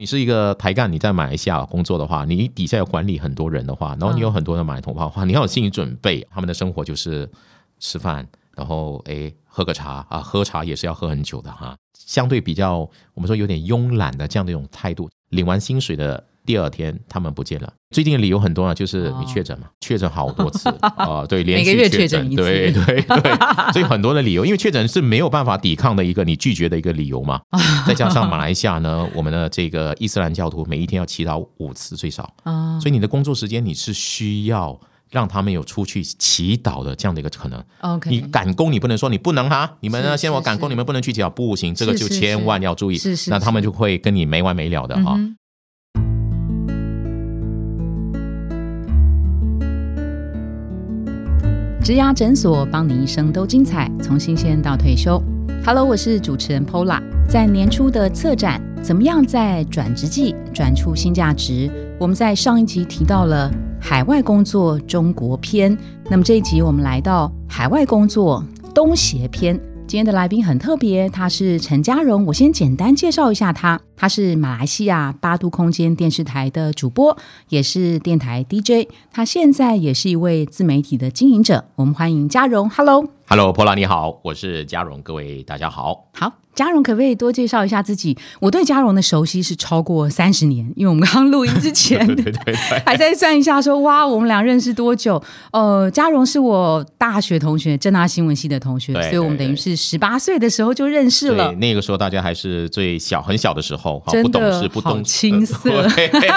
[0.00, 7.28] 你是一个台干，你在马来西亚工作的话，你底下要管理很多人的话，然后你有很多的马来同胞的话，你要有心理准备，他们的生活就是
[7.80, 8.24] 吃饭，
[8.54, 11.76] 然后诶喝个茶啊，喝茶也是要喝很久的哈。
[11.98, 16.24] 相对比较，我们说有点慵懒的这样的一种态度，领完薪水的。
[16.48, 23.32] 第二天他们不见了，最近的理由很多啊，就是你确诊嘛，确诊好多次啊， 对，连续确诊一次，对对对，
[23.74, 27.38] 所以很多的理由，因为确诊是没有办法抵抗的一个你拒绝的一个理由嘛，
[27.86, 32.32] 再加上马来西亚呢，我们的这个伊斯兰教徒每一天要祈祷五次最少。
[32.44, 37.62] 啊，所以你的工作时间你是需要让他们有出去祈祷的这样的一个可能。
[37.80, 45.18] OK，你赶工你不能说你不能哈，你们呢先我赶工，你们不能去祈祷，不行，这个就千万要注意，是是，那他们就会跟你没完没了的哈。
[51.88, 55.18] 植牙诊所，帮你一生都精彩，从新鲜到退休。
[55.64, 57.00] Hello，我是主持人 Pola。
[57.26, 61.70] 在年初的策展，怎么样在转职季转出新价值？
[61.98, 65.74] 我们在上一集提到了海外工作中国篇，
[66.10, 69.58] 那么这一集我们来到海外工作东协篇。
[69.88, 72.26] 今天的来宾很特别，他是陈嘉荣。
[72.26, 77.16] 我先简单介绍一下他，他是马来西亚八度空间电视台的主播，
[77.48, 78.86] 也是电台 DJ。
[79.10, 81.64] 他现在也是一位自媒体的经营者。
[81.74, 86.34] 我们欢迎嘉荣，Hello，Hello，Pola，你好，我是嘉荣，各位大家好，好。
[86.58, 88.18] 嘉荣可不可以多介绍一下自己？
[88.40, 92.04] 我对嘉荣的熟悉是超过三十年，因为我们刚刚录音之前
[92.84, 95.22] 还在算一下，说哇，我们俩认识多久？
[95.52, 101.52] 呃，嘉荣是我大学同学，正大新闻系的同学，所以我们等于是十八岁的时候就认识了。
[101.52, 105.86] 那个时候大家还是最小很小的时候，不懂事不懂青涩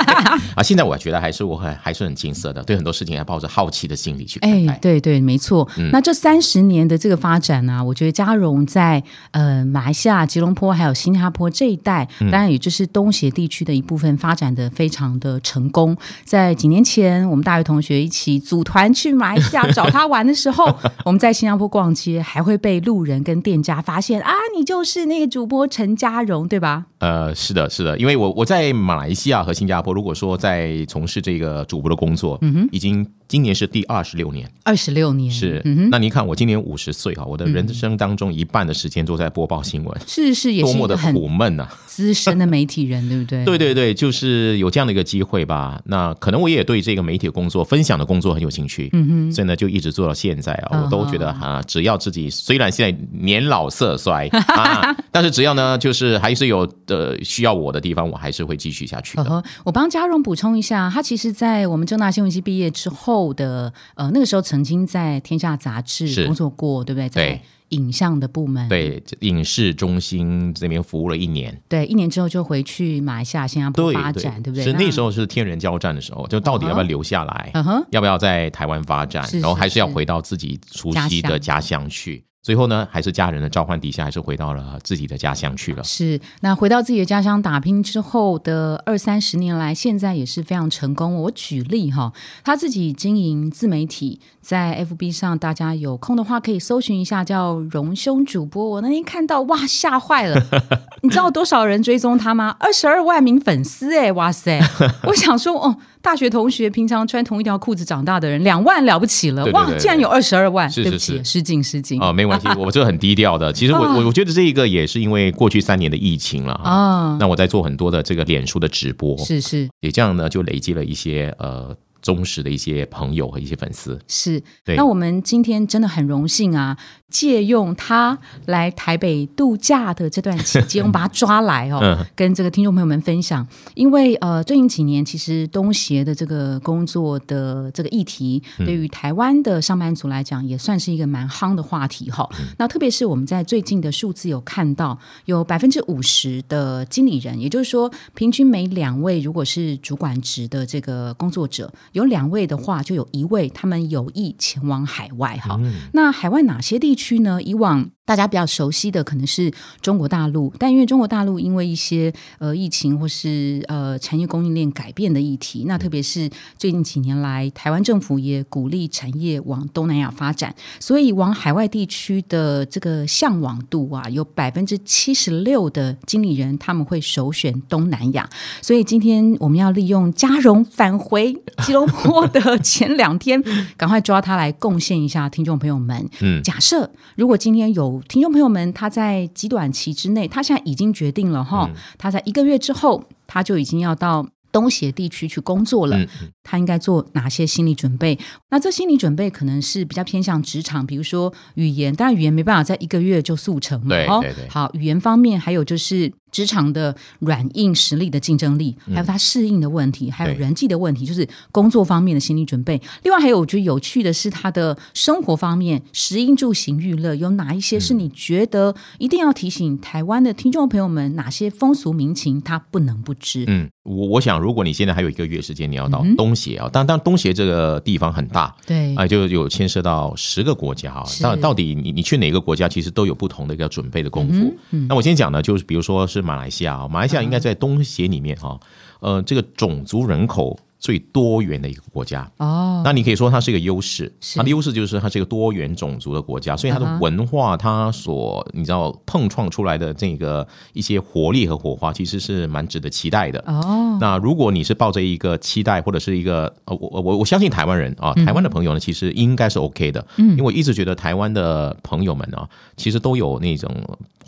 [0.54, 0.62] 啊！
[0.62, 4.78] 现在我觉得还是我很还是很青涩的，对很多事情还抱着好奇的心理去看待。
[4.80, 5.68] 对对，没错。
[5.92, 10.11] 那这三十年的这个发展呢，我觉得嘉荣在呃马来西亚。
[10.12, 15.96] 亚吉隆坡还有新加坡这一带，当然也就是东协地区的一部分，发展的非常的成功。
[16.24, 20.66] 在几年前，我们大学同学一起组团去马来西亚找他玩的时候，
[21.06, 26.86] 我们在新加坡逛街，还会被路人跟店家发现啊，你就是那个主播陈嘉荣，对吧？
[27.00, 33.08] 呃，是的，是的，因为我我在马来西亚和新加坡，如果说在从事这个主播的工作，嗯哼，已经。
[33.32, 35.62] 今年是第二十六年，二十六年是。
[35.90, 41.66] 那您看，我今年五十岁哈，我的人生当中一半的时间都在播报新闻，是是，也多么的苦闷呐！
[41.86, 43.46] 资深的媒体人，对不对？
[43.48, 45.82] 对对对，就是有这样的一个机会吧。
[45.86, 50.84] 那可能我也对这个媒体工作、分享的工作很有兴趣，嗯哼，所以呢，就一直做到现在啊。
[50.84, 54.28] 我都觉得啊，只要自己虽然现在年老色衰
[54.58, 59.44] 啊，但是只要呢，就是还是有的需要我的地方，我还是会继续下去的。
[59.64, 63.21] 我帮嘉荣补充一下，他其实，在我们正大新闻系毕业之后。
[63.34, 67.10] 的呃，那个时候曾经在天下杂志工作过，对不对？
[67.10, 71.58] 在影像的部门，对影视中心这边服务了一年。
[71.70, 74.64] 对，一年之后就回去马来西亚、新加坡发展，对不对？
[74.64, 77.52] 是那时候是天人交战的时候，就到底要不要留下来？
[77.92, 79.26] 要不要在台湾发展？
[79.34, 82.26] 然后还是要回到自己熟悉的家乡去？
[82.44, 85.84] 最后呢，还是家人的召唤底下，还是回到了自己的家乡去了。
[85.84, 91.16] 是，那回到自己的家乡打拼之后的二三十年来，现在也是非常成功。
[91.16, 92.12] 我举例哈，
[92.44, 98.68] 他自己经营自媒体，在 FB 上，大家有空的话可以搜寻一下，叫“荣兄主播”。
[98.68, 100.42] 我那天看到，哇，吓坏了！
[101.04, 102.56] 你知道多少人追踪他吗？
[102.60, 104.60] 二十二万名粉丝哎，哇塞！
[105.06, 105.78] 我想说，哦。
[106.02, 109.68] 大学同学平常穿同一条裤子长大的人，两万了不起了哇！
[109.78, 113.54] 竟然有二十二万，对不起，失敬失敬啊，没关系， 我这很低调的。
[113.54, 121.78] 其实我我我觉得这一个也是因为过去三年的疫情了啊，那我在做很多的这个脸书的直播，是是，也这样呢，就累积了一些呃。
[122.02, 124.42] 忠实的一些朋友和一些粉丝是，
[124.76, 126.76] 那我们今天真的很荣幸啊，
[127.10, 133.46] 借用他来台北度假的这段期间， 我们把他抓来哦，跟这个听众朋友们分享。
[133.76, 142.28] 因为呃，最近几年其实东协的这个工作的这个议题，对于台湾的上班族来讲，也算是一个蛮夯的话题哈。
[142.58, 151.72] 那特别是我们在最近的数字有看到，有百分之五十的经理人，也就是说，平均每两位如果是主管职的这个工作者。
[151.92, 155.60] 有两位的话，就有一位他们有意前往海外哈。
[155.94, 157.42] 那海外哪些地区呢？
[157.42, 157.92] 以往。
[158.04, 159.52] 大家比较熟悉的可能是
[159.82, 178.30] 中国大陆，但因为中国大陆因为一些呃疫情或是呃产业供应链改变的议题，那特别是最近几年来，台湾政府也鼓励产业往东南亚发展，所以往海外地区的这个向往度啊，有百分之七十六的经理人他们会首选东南亚。
[178.62, 181.34] 所以今天我们要利用嘉荣返回
[181.64, 183.42] 吉隆坡的前两天，
[183.78, 186.10] 赶快抓他来贡献一下听众朋友们。
[186.20, 193.04] 嗯，假设如果今天有听众朋友们，他在极短期之内，他现在已经决定了哈，他在一个月之后。
[193.34, 194.28] 他就已经要到。
[194.52, 195.98] 东协地区去工作了，
[196.44, 198.20] 他应该做哪些心理准备？
[198.50, 203.96] 那这心理准备可能是比较偏向职场，比如说语言，当然语言没办法在一个月就速成嘛。
[204.20, 206.12] 对对好，语言方面还有就是。
[206.32, 212.82] 职场的软硬实力的竞争力，还有他适应的问题，还有人际的问题，就是工作方面的心理准备。
[213.04, 223.44] 另外还有我觉得有趣的是他的生活方面，食衣住行娱乐有哪一些是你觉得一定要提醒台湾的听众朋友们，哪些风俗民情他不能不知？
[223.48, 231.04] 嗯，我我想如果你现在还有一个月时间，你要到东协啊，当当东协这个地方很大，对啊，就有牵涉到十个国家啊。
[231.22, 234.56] 到到底你你去哪个国家，其实都有不同的一个准备的功夫。
[234.88, 236.21] 那我先讲呢，就是比如说是。
[236.22, 238.60] 马来西亚啊，马来西亚应该在东协里面哈，
[239.00, 240.60] 呃，这个种族人口。
[240.82, 242.28] 最多元的一个国家。
[242.38, 253.40] 哦，那你可以说它是一个优势，它的优势就是它是一个多元种族的国家，所以它的文化，它所你知道碰撞出来的这个一些活力和火花，其实是蛮值得期待的。
[253.46, 253.96] 哦。
[254.02, 263.70] 那如果你是抱着一个期待或者是一个呃，我我我相信台湾人啊，台湾的朋友呢，其实应该是 OK 的，嗯，因为我一直觉得台湾的朋友们啊，其实都有那种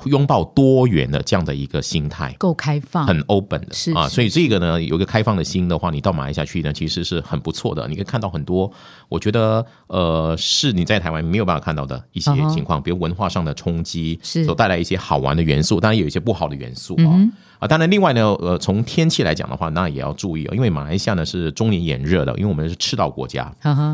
[0.05, 3.94] 拥抱多元的这样的一个心态，够开放，很 open 的。
[3.95, 6.44] 啊，所以这个呢，有一个开放的心的话，你到马来西亚。
[6.45, 7.88] 去呢，其实是很不错的。
[7.88, 8.69] 你可以看到很多，
[9.07, 17.17] 我觉得呃，是你在台湾没有办法看到的一些情况，比如文化上的冲击，所带来一些好玩的元素，当然有一些不好的元素啊。
[17.63, 23.50] 啊，当然，另外呢，呃，从天气来讲的话，那也要注意哦，因为马来西亚呢是终年炎热的，因为我们是赤道国家，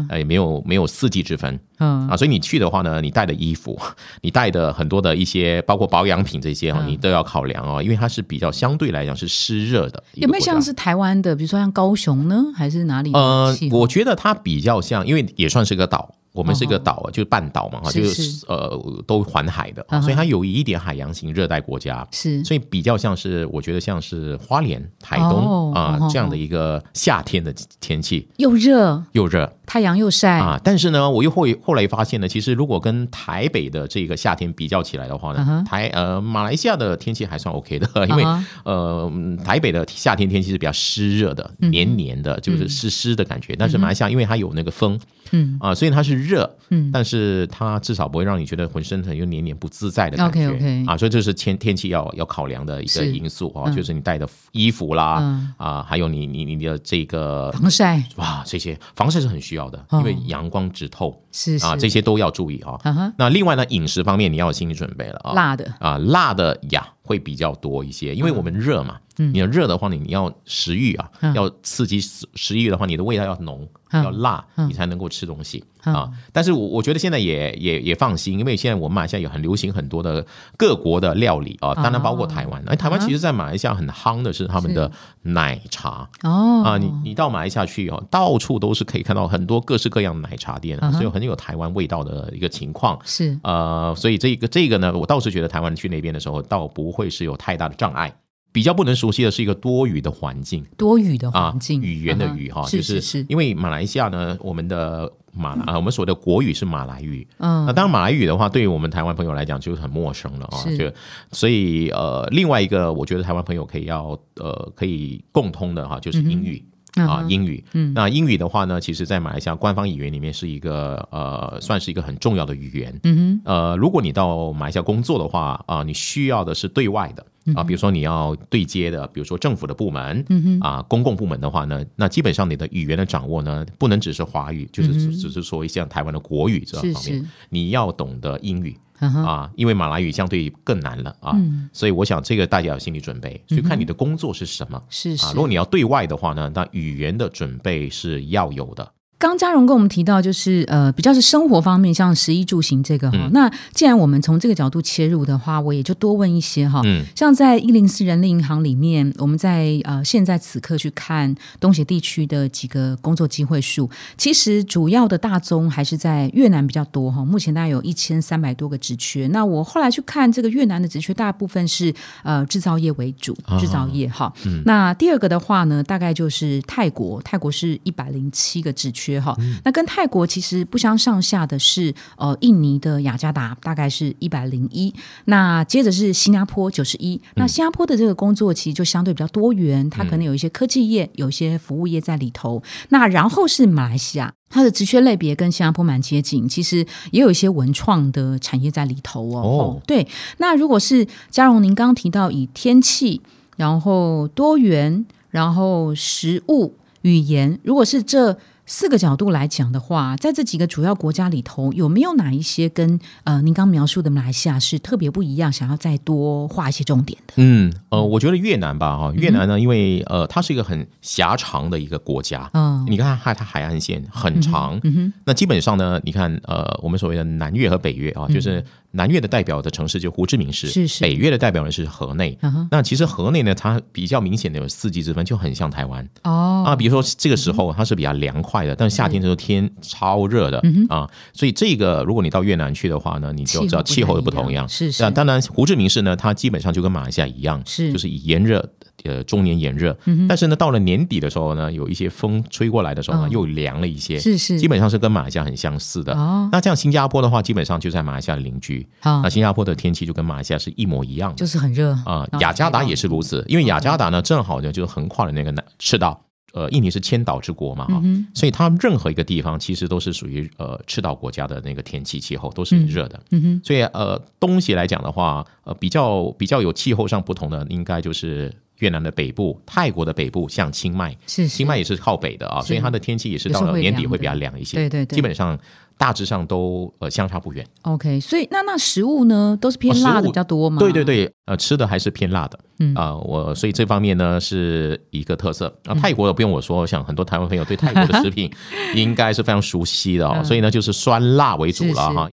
[0.09, 3.79] 哎，没有没有四季之分，嗯啊，所以你去的话呢，你带的衣服，
[4.21, 10.03] 你带的很多的一些，包括保养品这些哈，你都要考量哦，因为它是比较相对来讲是湿热的。
[10.15, 13.13] 有没有像是台湾的，比如说像高雄呢，还是哪里？
[13.13, 16.15] 呃，我觉得它比较像，因为也算是个岛。
[16.31, 29.03] 我们是一个岛，就是半岛嘛，哈，就是呃，都环海的，所以它有一点海洋型热带国家，是，所以比较像是，我觉得像是花莲、台东啊这样的一个夏天的天气，又热？
[29.13, 30.39] 又热，太阳又晒。
[30.39, 30.59] 啊。
[30.63, 38.23] 但是呢，我又后后来发现呢，其实如果跟台北的这个夏天比较起来的话呢，台呃马来西亚的天气还算 OK 的， 因为
[38.63, 39.11] 呃
[39.43, 43.55] 台北的夏天天气是比较湿热的，黏黏的，就是湿湿的感觉。
[43.57, 44.99] 但是马来西亚因为它有那个风，
[45.31, 45.57] 嗯。
[45.59, 46.29] 啊，所以它是。
[46.29, 50.83] 热，嗯，但是它至少不会让你觉得浑身很又黏黏不自在的感觉。
[50.85, 58.03] 啊，所以这是天天气要要考量的一个因素啊，就是你带的衣服啦，啊，还有你你你的这个防晒。
[58.17, 62.79] 哇，这些防晒是很需要的，因为阳光直透是啊，这些都要注意啊。
[63.17, 65.73] 那另外呢，饮食方面你要有心理准备了啊，辣的。
[65.79, 68.97] 啊，辣的呀会比较多一些，因为我们热嘛。
[69.17, 69.33] 嗯。
[69.33, 76.09] 你要热的话，你你要食欲啊，要刺激食食欲的话，你的味道要浓，要辣，你才能够吃东西啊。
[76.31, 82.63] 但是我我觉得现在也也也放心，因为现在我们马来西亚有很流行很多的各国的料理啊，当然包括台湾。
[82.65, 84.89] 哎，台湾其实，在马来西亚很夯的是他们的
[85.21, 86.09] 奶茶。
[86.23, 86.63] 哦。
[86.63, 92.99] 啊，你你到马来西亚去哦，到处都是可以看到很多各式各样的奶茶店啊，所以很有台湾味道的一个情况。
[93.03, 93.37] 是。
[93.43, 98.13] 呃，所以这个这个呢，我倒是觉得台湾去那边的时候，倒不会是有太大的障碍。
[98.51, 110.91] 比较不能熟悉的是一个多语的环境，多语的环境，语言的语哈，就是因为马来西亚呢，我们的马啊，我们所谓的国语是马来语，嗯，那当然马来语的话，对于我们台湾朋友来讲就是很陌生了啊，就
[111.31, 116.65] 所以呃，另外一个我觉得台湾朋友可以要呃可以共通的哈，就是英语。
[117.07, 122.99] 啊，英语，嗯，那英语的话呢，其实，在马来西亚官方语言里面是一个呃，算是一个很重要的语言。
[123.03, 127.25] 嗯哼，呃，如果你到马来西亚工作的话啊，你需要的是对外的
[127.55, 138.77] 啊，比如说你要对接的，比如说政府的部门，嗯哼，啊，公共部门的话呢，那基本上你的语言的掌握呢，不能只是华语，就是只只是说像台湾的国语这方面，你要懂得英语。
[138.99, 141.35] 啊，因为马来语相对更难了啊，
[141.71, 144.81] 所以我想这个大家有心理准备，就看你的工作是什么。
[144.89, 148.91] 是是，如果你要对外的话呢，那语言的准备是要有的。
[149.19, 153.29] 刚嘉荣跟我们提到，就是呃，比较是生活方面，像食衣住行这个哈。
[153.33, 156.81] 那既然我们从这个角度切入的话，我也就多问一些哈。
[156.85, 167.25] 嗯，像在一零四人力银行里面，我们在呃现在此刻去看东协地区的几个工作机会数，其实主要的大宗还是在越南比较多哈。
[167.25, 169.27] 目前大概有一千三百多个职缺。
[169.27, 174.31] 那我后来去看这个越南的职缺，大部分是呃制造业为主，制造业哈。
[174.63, 179.08] 那第二个的话呢，大概就是泰国，泰国是一百零七个职缺。
[179.17, 184.93] 哈，那跟泰国其实不相上下的是，呃，印尼的雅加达大概是一百零一，
[185.25, 199.81] 那接着是新加坡九十一，那新加坡的这个工作其实就相对比较多元，它可能有一些科技业，有一些服务业在里头，那然后是马来西亚，它的职缺类别跟新加坡蛮接近，其实也有一些文创的产业在里头哦。
[199.87, 200.05] 对，
[200.39, 203.21] 那如果是嘉荣，您刚刚提到以天气。
[203.59, 208.37] 然后多元，然后食物、语言，如果是这。
[208.69, 217.33] 四个角度来讲的话，在这几个主要国家里头，有没有哪一些跟呃您刚描述的马来西亚是特别不一样，想要再多画一些重点的？
[217.37, 228.63] 嗯，呃，我觉得越南吧，哈，越南呢，因为呃，它是一个很狭长的一个国家，嗯，你看它它海岸线很长，嗯哼，那基本上呢，你看呃，我们所谓的南越和北越啊，就是。
[228.91, 231.03] 南越的代表的城市就胡志明市，是是。
[231.03, 232.37] 北越的代表人是河内，
[232.71, 236.75] 那其实河内呢，它比较明显的有四季之分，就很像台湾哦啊。
[236.75, 241.09] 比如说这个时候它是比较凉快的，但夏天的时候天超热的啊。
[241.33, 244.67] 所以这个如果你到越南去的话呢，你就知道气候的不同样。
[244.67, 245.09] 是是。
[245.11, 248.67] 当然胡志明市呢，它基本上就跟马来西亚一样，是就是以炎热。
[249.03, 256.13] 呃，中年炎热，但是呢，到了年底的时候呢，有一些风吹过来的时候呢，又凉了一些，是是，基本上是跟马来西亚很相似的。
[256.13, 262.27] 哦，那这样新加坡的话，基本上就在马来西亚的邻居，那新加坡的天气就跟马来西亚是一模一样的，就是很热啊。
[262.39, 266.21] 雅加达也是如此，因为雅加达呢，正好呢就是横跨了那个南赤道。
[266.51, 268.01] 呃，印尼是千岛之国嘛，哈，
[268.33, 285.57] 所以它任何一个地方其实都是属于呃赤道国家的那个天气气候都是热的，嗯哼，所以呃东西来讲的话，呃比较比较有气候上不同的，应该就是越南的北部、泰国的北部，像清迈，是清迈也是靠北的啊，所以它的天气也是到了年底会比较凉一些，对对对，基本上。
[285.99, 287.67] 大致上都呃相差不远。
[287.81, 290.79] OK，所以那那食物呢，都是偏辣的比较多吗？
[290.79, 292.57] 对对对，呃，吃的还是偏辣的。
[292.79, 295.77] 嗯啊，我所以这方面呢是一个特色。
[295.83, 298.49] 那泰国的不用我说，像很多台湾朋友对泰国的食品
[298.95, 300.41] 应该是非常熟悉的哦。
[300.41, 302.29] 所以呢，就是酸辣为主了哈。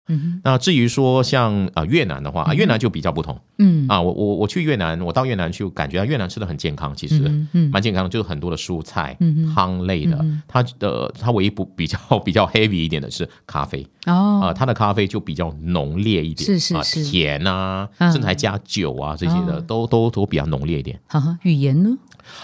[0.43, 3.39] 那至于说像啊越南的话，越南就比较不同。
[3.57, 7.19] 嗯啊，我我我去越南，我到越南去，感觉越南吃的很健康，其实
[7.71, 9.17] 蛮健康的，就是很多的蔬菜、
[9.53, 10.25] 汤类的。
[10.47, 13.27] 它的它唯一不 比较比较 heavy 一点的是。
[13.47, 20.97] 咖啡哦，啊，它的咖啡就比较浓烈一点，是是是，甜啊，甚至还加酒啊，这些的都都都比较浓烈一点。
[21.07, 21.97] 哈哈，语言呢？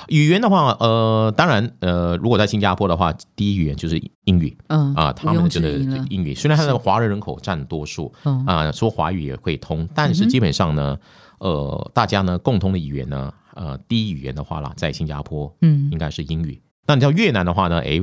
[0.07, 5.79] 语言的话，呃，当然，呃，如果在新加坡的话，第一语言就是英语，嗯啊，他们就是
[6.09, 8.13] 英语，虽然他的华人人口占多数，
[8.45, 10.97] 啊，说华语也会通，但是基本上呢，
[11.39, 16.61] 呃，大家呢共同的语言呢，呃，第一语言的话啦，在新加坡，嗯，应该是英语。
[16.85, 18.01] 那你到越南的话呢，哎。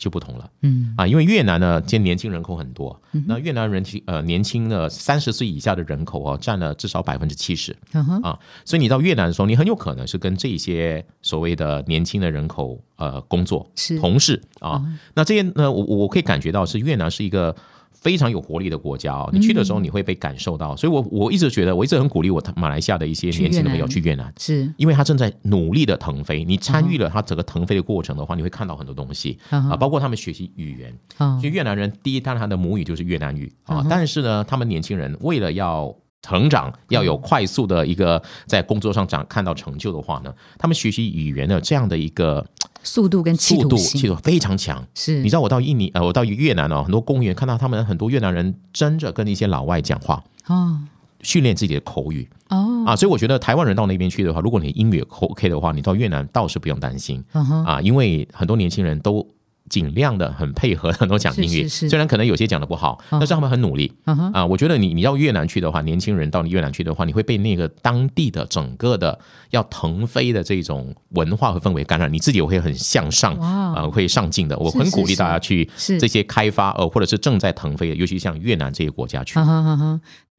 [0.00, 0.92] 就不同了，嗯。
[0.96, 7.76] 啊，因为越南呢，今年轻人口很多，那越南人轻呃年轻的三十岁以下的人口哦，占了至少百分之七十，
[8.24, 14.00] 啊，所以你到越南的时候，你很有可能是跟这些所谓的年轻的人口呃工作是。
[14.00, 14.82] 同事啊，
[15.14, 17.54] 那这些呢，我我可以感觉到是越南是一个。
[18.00, 26.42] 非常有活力的国家哦，你去的时候你会被感受到，所以我我一直觉得，我一直很鼓励我马来西亚的一些年轻的朋友去越南，是因为他正在努力的腾飞。
[26.44, 30.98] 你参与了他整个腾飞的过程的话，你会看到很多东西啊，包括他们学习语言。
[31.38, 42.46] 所以越南人第一，当然他的母语就是越南语啊，但是呢，他们年轻人为了要成长，要有快速的一个在工作上长看到成就的话呢，他们学习语言的这样的一个。
[42.82, 44.84] 速度跟速度，气度非常强。
[44.94, 50.78] 是，你知道我到印尼呃，我到越南哦，很多公园看到他们很多越南人争着跟一些老外讲话哦，
[51.22, 52.28] 训练自己的口语。
[52.48, 52.84] 哦。
[52.86, 57.22] 啊，所以我觉得台湾人到那边去的话，如果你英语 OK 的话，你到越南倒是不用担心。
[57.32, 59.26] 啊，因为很多年轻人都。
[59.70, 63.90] 尽量的很配合，很多讲英语，虽然可能有些讲的不好，但是他们很努力
[64.34, 64.44] 啊。
[64.44, 69.18] 我觉得你你到越南去的话，年轻人到你越南去的话，你会被那个当地的整个的
[69.50, 74.58] 要腾飞的这种文化和氛围感染，你自己也会很向上啊，会上进的。
[74.58, 79.38] 我很鼓励大家去这些开发呃，或者是正在腾飞的，尤其像越南这些国家去。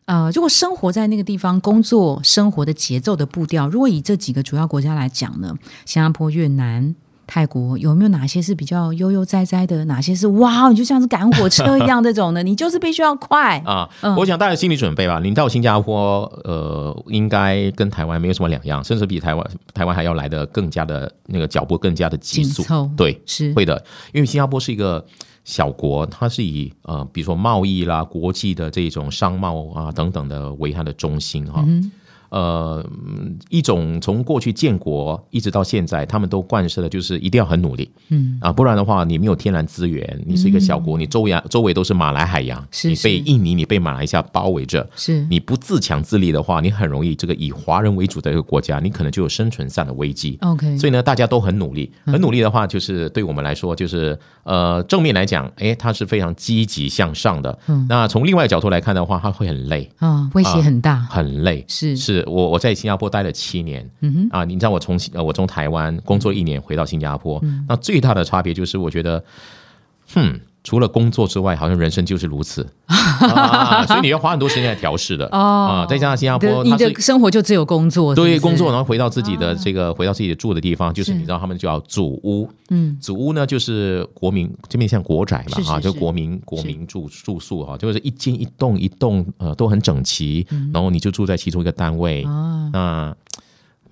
[0.05, 6.93] 呃，如果生活在那个地方，工作生活的节奏的步调，如果以这几个主要国家来讲呢，新加坡、越南。
[7.33, 9.85] 泰国有没有哪些是比较悠悠哉哉的？
[9.85, 12.43] 哪些是哇，你就像是赶火车一样这种的？
[12.43, 13.89] 你就是必须要快啊！
[14.17, 15.21] 我想大家心理准备吧。
[15.23, 22.65] 你到新加坡，呃，应该跟台湾没有什么两样，甚至比台湾台湾还要来的更加的那个脚步更加的急速。
[22.97, 25.05] 对，是会的，因为新加坡是一个
[25.45, 31.65] 小国，它是以呃，比如说贸易啦、国际的这种商贸啊等等的为它的中心哈。
[32.31, 32.83] 呃，
[33.49, 38.37] 一种从过去建国一直到现在，他们都贯彻的就是一定要很努力，嗯。
[38.41, 45.27] 啊，不然的话，你没有天然资源，你是一个小国，你周围周围都是马来海洋，你被印尼、你被马来西亚包围着，是。
[45.29, 50.37] 你不自强自立的话，你很容易这个以华人为主的一个国家，你可能就有生存上的危机。
[50.41, 57.59] OK，所以呢，大家都很努力，很努力的话，就是对我们来说，就是呃，正面来讲，哎，它是非常积极向上的。
[57.67, 59.89] 嗯，那从另外角度来看的话，它会很累。
[59.97, 61.97] 啊，威胁很大，很累，是。
[61.97, 62.20] 是。
[62.27, 64.29] 我我在新加坡待了七年，嗯哼。
[64.31, 69.23] 啊，你知道我从我从台湾工作一年回到新加坡，那最大的差别就是我觉得，
[70.13, 72.67] 哼，除了工作之外，好像人生就是如此。
[72.87, 75.27] 啊，所以你要花很多时间来调试的。
[75.27, 75.85] 啊。
[75.87, 92.23] 再加上新加坡，你的生活就只有工作，对工作，然后回到自己的这个，回到自己的住的地方，就是你知道他们叫祖屋，嗯，祖屋呢就是国民这边像国宅嘛，哈，就国民国民住住宿哈，就是一间一栋一栋呃都很整齐，然后你就住在其中一个单位。
[92.73, 93.15] 啊。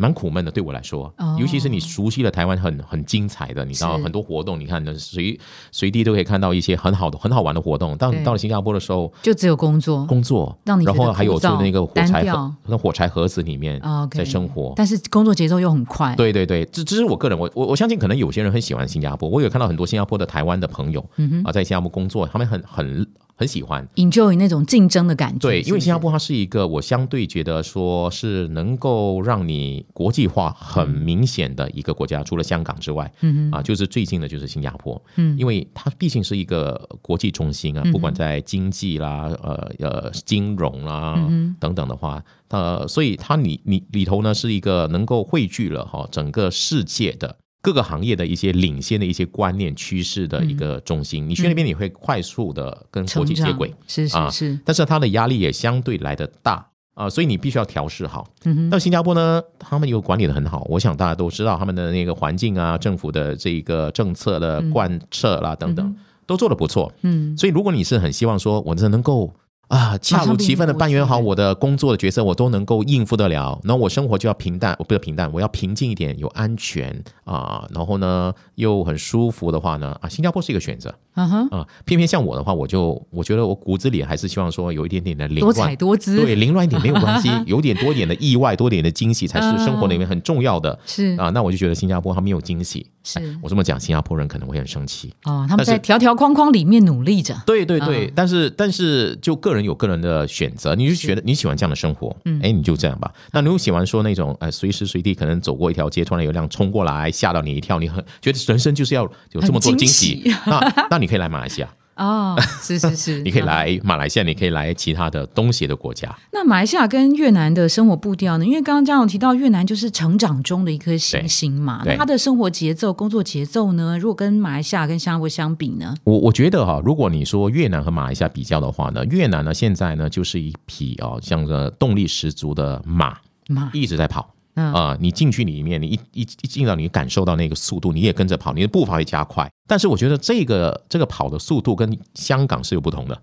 [0.01, 5.37] 蛮苦闷的，对我来说，尤其是你熟悉了台湾很很精彩的，你知道很多活动，你看随
[5.73, 7.97] 随地都可以看到一些很好的很好玩的活动。
[7.97, 12.23] 当你到了新加坡的时候，就只有工作，工作，让你然后还有住那个火柴
[12.65, 16.15] 那火柴盒子里面在生活，但是工作节奏又很快。
[16.15, 21.05] 对对对，这这是我个人，我我我相信可能有些人很喜欢新加坡，我有看到很多新加坡的台湾的朋友
[21.43, 23.05] 啊，在新加坡工作，他们很很。
[23.39, 25.39] 很喜欢，enjoy 那种竞争的感觉。
[25.39, 41.15] 对，因为新加坡它是一个我相对觉得说是能够让你国际化很明显的一个国家，除了香港之外，嗯啊，就是最近的就是新加坡，嗯，因为它毕竟是一个国际中心啊，不管在经济啦、呃呃金融啦
[41.60, 47.38] 等等的话，呃，所以它里里里头呢是一个能够汇聚了哈整个世界的。
[47.62, 58.27] 各个行业的一些领先的一些观念趋势的一个中心，你去那边你会快速的跟国际接轨，是是是，但是它的压力也相对来的大啊，所以你必须要调试好。
[58.69, 66.91] 那新加坡呢，他们又管理的很好，我想大家都知道他们的那个环境啊，政府的这个政策的贯彻啦等等，都做的不错。
[67.01, 69.34] 嗯，所以如果你是很希望说，我这能够。
[69.69, 73.59] 啊，恰如其分的扮演好我的工作的角色，我都能够应付得了。
[73.63, 77.67] 然后我生活就要平淡，我不要平淡，我要平静一点，有安全啊。
[77.73, 80.93] 然后呢，又很舒服的话呢，啊，新加坡是一个选择。
[81.15, 86.15] 嗯哼，啊，偏偏像我的话，我就我觉得我骨子里还是希望说有一点点的凌乱，多彩多姿。
[86.17, 90.79] 对，凌乱一点没有关系， 有点多点的意外，多点的惊喜才是生活里面很重要的。
[90.85, 92.88] 是啊，那我就觉得新加坡它没有惊喜。
[93.03, 95.45] 是我这么讲，新加坡人可能会很生气哦。
[95.49, 97.35] 他们在条条框框里面努力着。
[97.45, 103.11] 对对对，但是但是就个人有个人的选择，你就觉得你喜欢这样的生活，哎，你就这样吧。
[103.31, 111.69] 那如果喜欢说那种，呃，随时随地可能走过一条街，突然有辆冲过来，吓到你一跳，你很觉得人生就是要有这么多惊喜，那那你可以来马来西亚。
[111.99, 116.17] 哦，是是是， 你可以来马来西亚，你可以来其他的东协的国家。
[116.31, 118.45] 那马来西亚跟越南的生活步调呢？
[118.45, 123.97] 因为刚刚嘉荣提到越南就是成长中的一颗星星嘛，那他的生活节奏、工作节奏呢？
[123.99, 125.93] 如果跟马来西亚跟新加坡相比呢？
[126.05, 133.17] 我我觉得哈，如果你说越南和马来西亚比较的话呢，越南呢现在呢就是一匹哦，像个动力十足的马，
[133.49, 134.33] 马一直在跑。
[134.55, 139.49] 啊，你进去里面，你一一一进到，你感受到那个速度，你也跟着跑，你的步伐会加快。
[139.65, 143.21] 但是我觉得这个这个跑的速度跟香港是有不同的。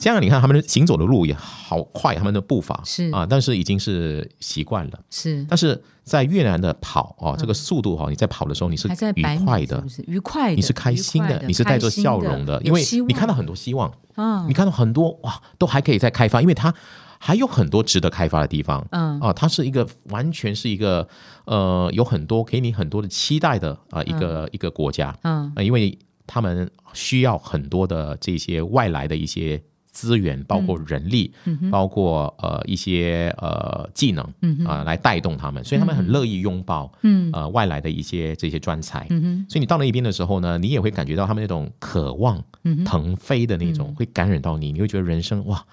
[0.00, 4.98] 香港你看他们行走的路也好快，他们的步伐是啊，但是已经是习惯了。
[5.10, 13.92] 是，但是在越南的跑哦，这个速度哈，你在跑的时候你是愉快的，愉快，你是开心的，你是带着笑容的，因为你看到很多希望。
[14.14, 16.72] 嗯，你看到很多哇，都还可以再开发，因为它。
[17.18, 19.20] 还有很多值得开发的地方，嗯。
[19.20, 21.06] 啊，它是一个完全是一个
[21.44, 31.32] 呃，有很多给你很多的期待的啊，一个一个国家，嗯，因为他们需要很多的这些外来的一些资源，包括人力，
[31.70, 34.24] 包括呃一些呃技能，
[34.64, 37.30] 啊，来带动他们，所以他们很乐意拥抱，嗯。
[37.32, 42.42] 呃外来的一些这些专才，嗯所以你到那一边的时候呢，你也会感觉到他们那种渴望
[42.84, 45.64] 腾飞的那种，会感染到你，你会觉得人生哇。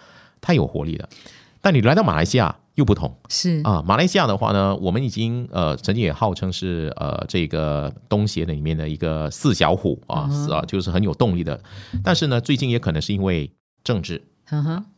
[0.42, 1.10] 太有活力了，
[1.66, 3.60] 但你来到马来西亚又不同，是。
[3.64, 11.60] 啊，马来西亚的话呢，我们已经呃曾经也号称是呃这个东协的里面的一个四小虎啊，是啊，就是很有动力的。
[12.04, 13.52] 但是呢，最近也可能是因为
[13.84, 14.22] 政治、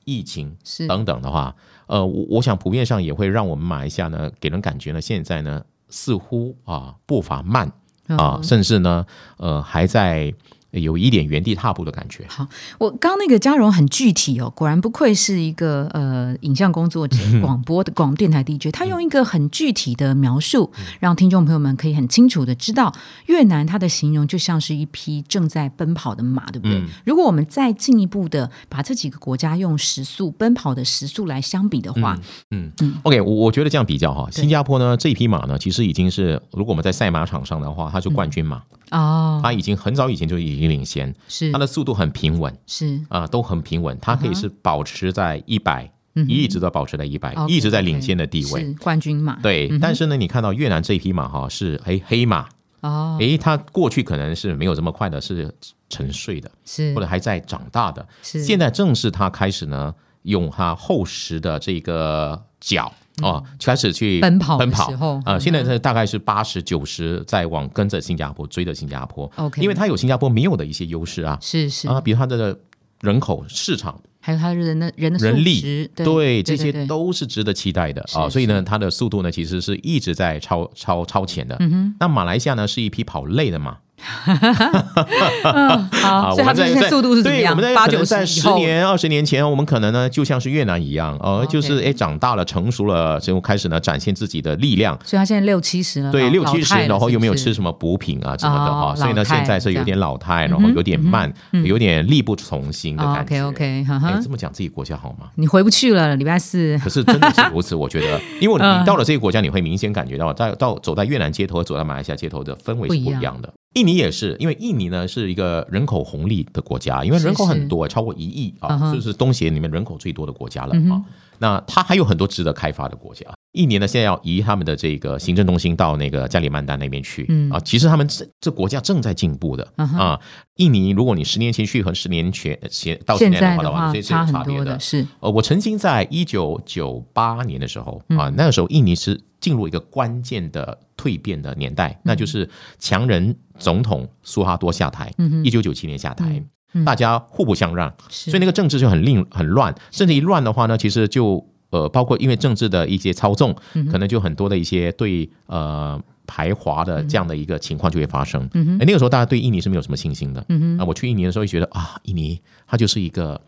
[0.03, 0.57] 疫情
[0.89, 7.71] 等等的话，呃，我我想普遍上也会让我们马来西亚呢给人感觉呢，现在呢似乎啊步伐慢
[8.07, 9.05] 啊，甚至呢
[9.37, 10.33] 呃还在。
[10.81, 12.25] 有一点原地踏步的感觉。
[12.27, 22.93] 好，我刚刚那个嘉荣很具体哦，果然不愧是一个呃影像工作者，广播的广电台 DJ，他用一个很具体的描述，让听众朋友们可以很清楚的知道，
[23.25, 26.83] 越南它的形容就像是一匹正在奔跑的马，对不对？
[27.05, 32.17] 如果我们再进一步的把这几个国家用时速奔跑的时速来相比的话，
[32.51, 38.61] 嗯嗯，OK，我我觉得这样比较哈，新加坡呢这匹马呢，其实已经是如果我们在赛马场上的话，它是冠军马。
[38.91, 41.51] 哦，它已经很早以前就已经领先，是。
[41.51, 42.99] 它的速度很平稳，是。
[43.09, 45.91] 啊，都很平稳，它可以是保持在一百，
[46.27, 49.35] 一直都保持在一百，一直在领先的地位，冠军马。
[49.41, 52.47] 对，但是呢，你看到越南这匹马哈是哎黑马。
[52.81, 55.53] 哦，哎，它过去可能是没有这么快的，是
[55.89, 56.93] 沉睡的，是。
[56.93, 58.43] 或者还在长大的，是。
[58.43, 62.93] 现在正是它开始呢，用它厚实的这个脚。
[63.21, 64.89] 哦，开始去奔跑奔跑。
[64.89, 65.21] 时候。
[65.25, 69.29] 啊，现在是大概是八十九十在往跟着新加坡追着新加坡。
[69.35, 71.37] OK 因为它有新加坡没有的一些优势啊。
[71.41, 71.87] 是是。
[71.87, 72.57] 啊，比如它的
[73.01, 73.99] 人口市场。
[74.19, 75.61] 还有他人的人的人力。
[75.61, 78.05] 质，对这些都是值得期待的。
[78.07, 81.55] 是啊，所以呢，它的速度呢其实是一直在超超超前的。
[81.61, 81.95] 嗯哼。
[81.97, 87.51] 那马来西亚呢是一匹跑累的马，嗯，好，啊，所以他们我们在在现在速度是怎么对，样？
[87.51, 94.97] 我们在八九在十年、二十年前，我们可能呢就像是越南一样，呃，就是哎长大了、成熟了，就开始呢展现自己的力量。
[95.03, 97.47] 所以他现在六七十了，对，六七十，然后又没有吃？
[97.57, 101.33] 什么补品啊什么的哦哈，所以呢，现在是有点老态，然后有点慢，
[101.65, 103.41] 有点力不从心的感觉。
[103.41, 105.29] OK OK，哈哈，哎这么讲自己国家好吗？
[105.35, 113.51] 你回不去了，礼拜四可是真的是如此，我觉得， 因为嗯你到了这个国家，你会明显感觉到，在到走在越南街头，走在马来西亚街头的氛围是不一样的。
[113.77, 121.05] 印尼也是，因为印尼呢是一个人口红利的国家，因为人口是是很多，超过一亿啊，就是东协里面人口最多的国家了啊嗯。
[121.37, 123.23] 那它还有很多值得开发的国家。
[123.57, 127.25] 印尼呢现在要移他们的这个行政中心到那个加里曼丹那边去。
[127.27, 127.49] 嗯。
[127.49, 129.67] 啊，其实他们这这国家正在进步的。
[129.77, 130.19] 嗯啊。
[130.55, 134.59] 印尼如果你十年前去和十年前前到现现在的话，的话这是有差差别的。
[134.59, 134.79] 很多的，。
[134.79, 135.07] 是。
[135.19, 138.17] 呃，我曾经在一九九八年的时候嗯。
[138.17, 146.25] 啊，那个时候印尼是进入一个关键的蜕变的年代，那就是强人总统苏哈多下台，嗯一九九七年下台。
[146.73, 146.83] 嗯。
[146.83, 151.43] 大家互不相让，是，所以那个政治就很令很乱，甚至一乱的话呢，其实就
[151.77, 158.49] 呃，包括因为政治的一些操纵，嗯可能就很多的一些对呃排华的这样的一个情况就会发生。
[158.53, 160.43] 嗯那个时候大家对印尼是没有什么信心的。
[160.49, 163.39] 嗯哼啊，我去印尼的时候就觉得啊，印尼它就是一个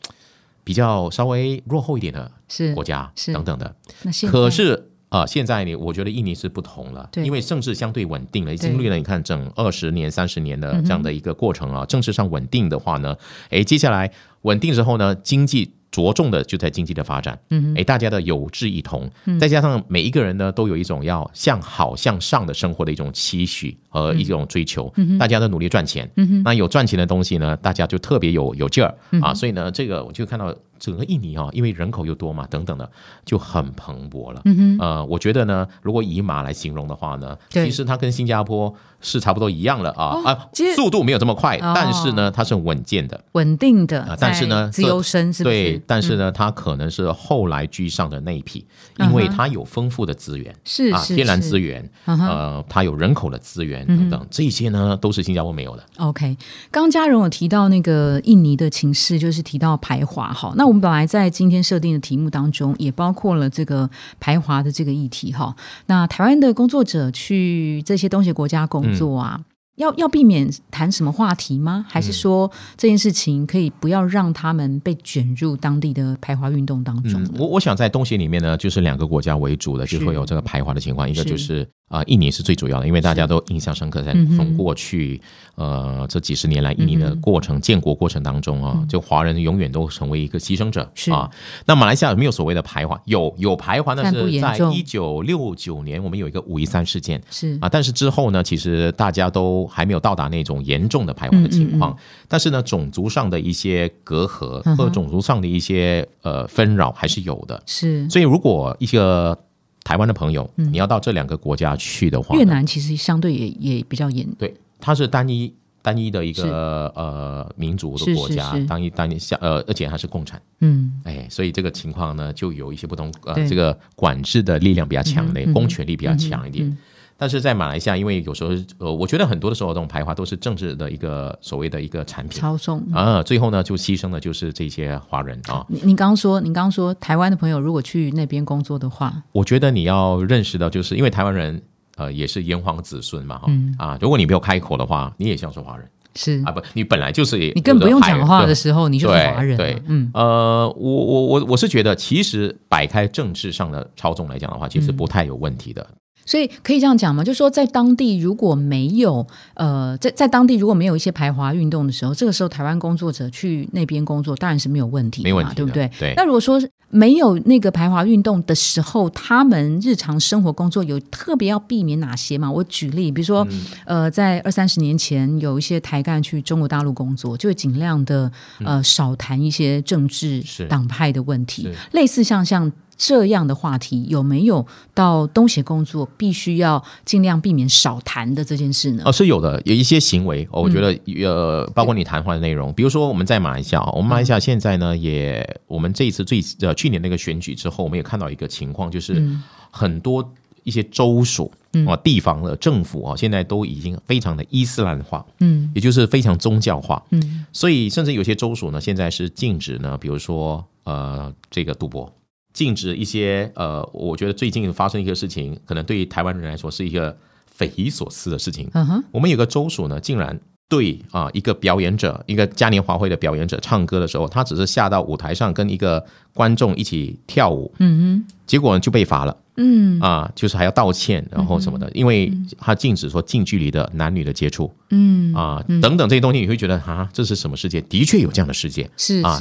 [0.63, 3.75] 比较稍微落后一点的是国家是等等的。
[4.03, 13.15] 那可是啊、现在呢，我觉得印尼是不同了，对因为政治相对稳定了，经历了你看整二十年、三十年的这样的一个过程啊，政治上稳定的话呢，
[13.49, 14.11] 哎，接下来
[14.43, 15.73] 稳定之后呢，经济。
[15.91, 17.75] 着重的就在经济的发展，嗯哼。
[17.75, 28.93] 诶，大家的有志一同，再加上每一个人呢都有一种要向好向上的生活的一种期许和一种追求，大家都努力赚钱，嗯那有赚钱的东西呢，大家就特别有有劲儿。
[29.11, 32.89] 嗯啊，所以呢，这个我就看到整个印尼啊，因为人口又多嘛，等等的，
[33.25, 34.41] 就很蓬勃了。
[34.45, 43.23] 嗯哼呃，我觉得呢，如果以马来形容的话呢，对其实它跟新加坡是差不多一样了啊、哦啊，速度没有这么快，哦但是呢，它是稳健的。
[43.33, 45.43] 稳定的啊，但是呢自由身是是？
[45.43, 48.65] 对，但是嗯呢，它可能是后来居上的那一批，
[48.97, 50.51] 嗯因为它有丰富的资源。
[50.53, 55.83] 啊，是啊天然资源，嗯呃，它有人口的资源等等，这些呢都是新加坡没有的。
[55.97, 56.37] OK，
[56.71, 60.53] 刚刚嘉荣有提到那个印尼的情势，就是提到排华哈。
[60.55, 65.55] 那我们本来在今天设定的题目当中，也包括了这个排华的这个议题哈。
[65.87, 69.41] 那台湾的工作者去这些东西国家工作啊。
[69.79, 71.85] 要要避免谈什么话题吗？
[71.89, 81.09] 还是说这件事情可以不要让他们被卷入当地的排华运动当中嗯，我我想在东协里面呢，就是两个国家为主的，是就会有这个排华的情况。
[81.09, 85.19] 一个就是啊、呃印尼是最主要的，因为大家都印象深刻，在从过去
[85.55, 91.29] 呃这几十年来印尼的过程、建国过程当中啊，就华人永远都成为一个牺牲者啊。
[91.65, 92.99] 那马来西亚有没有所谓的排华？
[93.05, 97.21] 有有排华，那但是在一九六九年我们有一个五一三事件。
[97.31, 101.95] 是啊，但是之后呢，其实大家都还没有到达那种严重的排华的情况。
[102.27, 107.61] 但是呢，种族上的一些隔阂嗯哼或者种族上的一些呃纷扰还是有的。
[107.65, 108.09] 是。
[108.09, 109.37] 所以，如果一个
[109.83, 120.39] 台湾的朋友，你要到这两个国家去的话，越南其实相对也也比较严，对，它是单一单一的一个呃民族的国家是是，单一单一下呃，而且还是共产。
[120.59, 126.67] 嗯，哎，所以这个情况呢，就有一些不同，呃，这个管制的力量比较强烈，嗯公权力比较强一点。
[126.67, 126.77] 嗯
[127.21, 132.81] 但是在马来西亚，因为有时候呃，我觉得很多的时候，这种排华都是政治的一个所谓的一个产品操纵。
[132.93, 135.65] 啊，最后呢就牺牲的就是这些华人啊。
[135.67, 141.61] 你您刚刚说，您刚刚说台湾的朋友如果去那边工作的话，我觉得你要认识到，就是因为台湾人
[141.97, 148.53] 呃也是炎黄子孙嘛哈、嗯啊，如果你没有开口的话，你也像是华人是啊，不，你本来就是你更不用讲话的候。
[148.53, 149.57] 时候，你就是华人了。
[149.57, 155.85] 对对嗯，呃，我我我我是觉得，其实摆开政治上的操纵来讲的话，其实嗯不太有问题的。
[156.29, 157.23] 所以可以这样讲吗？
[157.23, 165.89] 就是说，在当地如果没有呃，在在当地如果没有一些排华运动的时候，这个时候台湾工作者去那边工作当然是没有问题没问题对不对？
[165.97, 166.61] 对那如果说
[166.91, 172.51] 没有那个排华运动的时候，他们日常生活工作有特别要避免哪些吗？
[172.51, 178.31] 我举例，比如说，嗯呃，在二三十年前，有一些台干去中国大陆工作，就会尽量的
[178.63, 182.71] 呃少谈一些政治党派的问题是，类似像像。
[182.99, 189.03] 这样的话题，有没有到东协工作必须要尽量避免少谈的这件事呢？
[189.05, 199.25] 哦，是有的，有一些行为，我觉得呃，包括你谈话的内容，比如说我们在马来西亚，我们马来西亚现在呢，也我们这一次最呃去年那个选举之后，我们也看到一个情况，就是
[199.71, 200.31] 很多。
[200.65, 201.51] 一些州属
[201.87, 212.13] 啊，地方的政府啊，现在都已经非常的伊斯兰化，嗯，也就是非常宗教化，嗯，所以甚至有些州属呢，现在是禁止呢，比如说呃，这个赌博，
[212.53, 218.69] 禁止一些呃，我觉得最近发生一个事情，可能对于台湾人来说是一个匪夷所思的事情。
[218.73, 229.37] 嗯哼，我们有个州属呢，竟然对啊一个表演者，一个嘉年华会的表演者唱歌的时候，他只是下到舞台上跟一个观众一起跳舞，嗯哼，结果就被罚了。
[229.57, 229.99] 嗯。
[229.99, 235.33] 啊，就是还要道歉，然后什么的，因为他禁止说近距离的男女的接触，嗯。
[235.33, 237.81] 啊等等这些东西，你会觉得啊，这是什么世界？
[237.81, 239.37] 的确有这样的世界，是啊，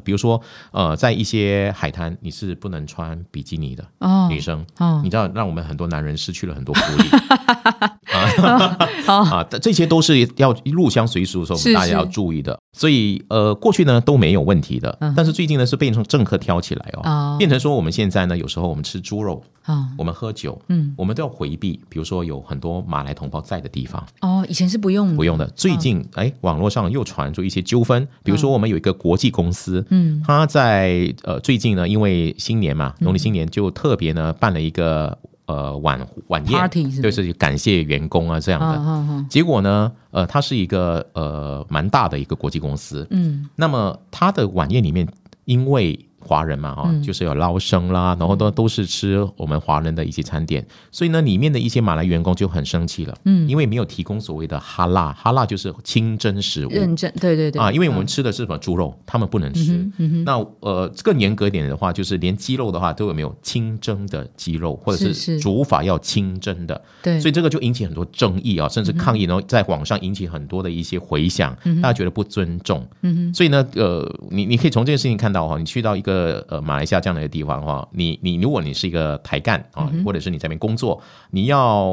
[0.00, 0.40] 比如说
[0.72, 4.64] 呃，在一些海滩，你是不能穿比基尼的哦，女生。
[4.78, 7.08] 哦，你知道，让我们很多男人失去了很多福利。
[8.10, 12.58] 啊 啊，这些都是要入乡随俗的时候，我们大家要注意的。
[12.72, 19.42] 所以呃，过去呢都没有问题的，但是最近呢是变成政客挑起来哦，变成说我们现在呢有时候我们吃猪肉。
[19.64, 24.04] 啊，我们喝酒，嗯，我们都要回避，比如说有很多马来同胞在的地方。
[24.22, 25.46] 哦，以前是不用不用的。
[25.48, 39.24] 最近，哎，网络上又传出一些纠纷，比如说我们有一个国际公司，嗯，他在呃最近呢，因为新年嘛，农历新年就特别呢办了一个呃晚晚宴，就是感谢员工啊这样的。
[39.28, 45.06] 结果呢，呃，他是一个呃蛮大的一个国际公司，嗯，那么他的晚宴里面，
[45.44, 59.90] 因为华人嘛，哈，就是有捞生啦，然后都都是吃我们华人的一些餐点，所以呢，里面的一些马来员工就很生气了，嗯，因为没有提供所谓的哈辣，哈辣就是清真食物，认证，对对对，啊，因为我们吃的是什么猪肉，他们不能吃，
[60.24, 76.09] 那呃更严格一点的话，就是连鸡肉的话都有没有清蒸的鸡肉，或者是煮法要清蒸的，对，所以这个就引起很多争议啊，甚至抗议，然后在网上引起很多的一些回响，大家觉得不尊重，嗯所以呢，呃，你你可以从这件事情看到哈，你去到一个。
[76.10, 81.92] 呃呃，马来西亚这样的一个地方的话，你你如果你是一个台干啊，或者是你在那边工作，你要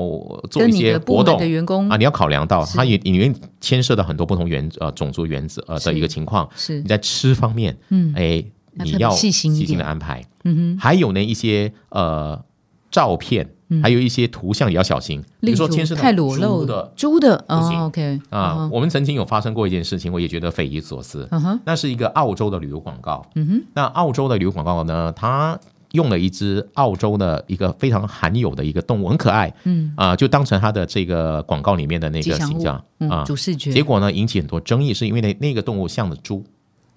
[0.49, 6.49] 做一些活动的员工啊，你要考量到它也里面牵涉到很多不同原呃种族原则呃的一个情况。
[6.55, 10.23] 是你在吃方面，嗯，哎，你要细心的安排。
[10.43, 12.43] 嗯哼，还有呢一些呃
[12.89, 13.49] 照片。
[13.81, 21.27] 还有一些图像也要小心，比如说牵涉到猪的猪的，OK 啊，我们曾经有发生过一件事情，我也觉得匪夷所思。
[21.31, 23.25] 嗯哼，那是一个澳洲的旅游广告。
[23.35, 25.59] 嗯哼，那澳洲的旅游广告呢，它
[25.91, 29.53] 用了一只澳洲的一个非常罕有的一个动物，很可爱。
[29.65, 33.71] 嗯啊，就当成它的这个广告里面的那个形象啊，主视觉。
[33.71, 36.43] 结果呢，引起很多争议，是因为那那个动物像的猪。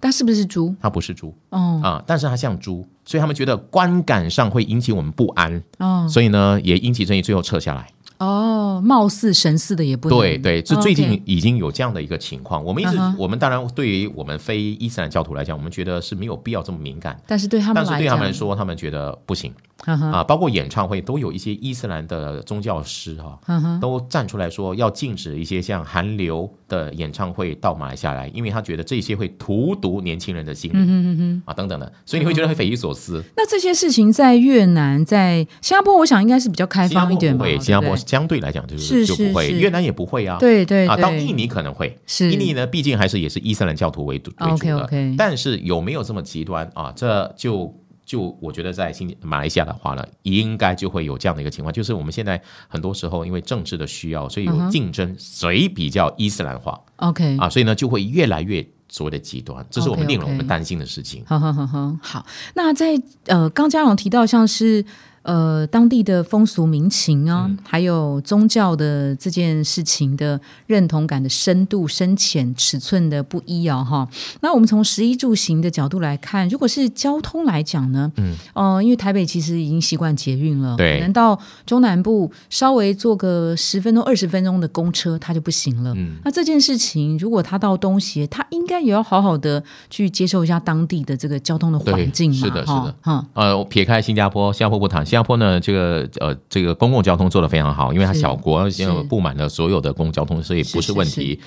[0.01, 0.75] 它是不是猪？
[0.81, 7.87] 它不是猪哦啊，但是它像猪，所以他们觉得观感上会引起我们不安哦，所以呢也引起争议，最后撤下来。
[8.17, 12.63] 哦，貌似神似的也不对，对，这最近已经有这样的一个情况。
[12.63, 17.19] 我们一直，我们当然对于我们非伊斯兰教徒来讲，我们觉得是没有必要这么敏感。
[17.25, 19.51] 但是对他们，但是对他们来说，他们觉得不行。
[19.85, 23.39] 啊，包括演唱会都有一些伊斯兰的宗教师哈，
[23.81, 33.23] 都站出来说要禁止一些像韩流的演唱会到马来西亚来，因为他觉得这些会荼毒年轻人的心灵啊等等的，所以你会觉得很匪夷所思。
[33.35, 37.45] 那这些事情在越南、在新加坡，我想应该是比较开放一点吧？
[37.47, 40.37] 新加坡相对来讲就是就不会，越南也不会啊。
[40.39, 46.93] 对对啊，到印尼可能会，印尼呢毕竟还是也是伊斯兰教徒为主为主的，但是有没有这么极端啊？
[46.95, 47.75] 这就。
[48.11, 61.23] 就我觉得在新马来西亚的话呢，应该就会有这样的一个情况，就是我们现在很多时候因为政治的需要，所以有竞争，谁比较伊斯兰化？OK 啊，所以呢就会越来越所谓的极端，这是我们令人我们担心的事情。
[61.25, 64.83] 好好好好好，那在呃，刚嘉荣提到像是。
[65.23, 74.07] 呃，当地的风俗民情啊，还有宗教的这件事情的认同感的深度、深浅、尺寸的不一啊，哈。
[74.41, 85.93] 那我们从食衣住行的角度来看，如果是交通来讲呢，嗯，哦，因为台北其实已经习惯捷运了，对，可能到中南部稍微坐个十分钟、二十分钟的公车，它就不行了。
[85.95, 93.27] 嗯，那这件事情，如果他到东协，他应该也要好好的去接受一下当地的这个交通的环境嘛，是的，是的，哈。
[93.35, 95.05] 呃，撇开新加坡，新加坡不谈。
[95.11, 101.37] 新加坡呢，这个呃，这个公共交通做得非常好，因为它小国，现在布满了所有的公共交通，所以不是问题。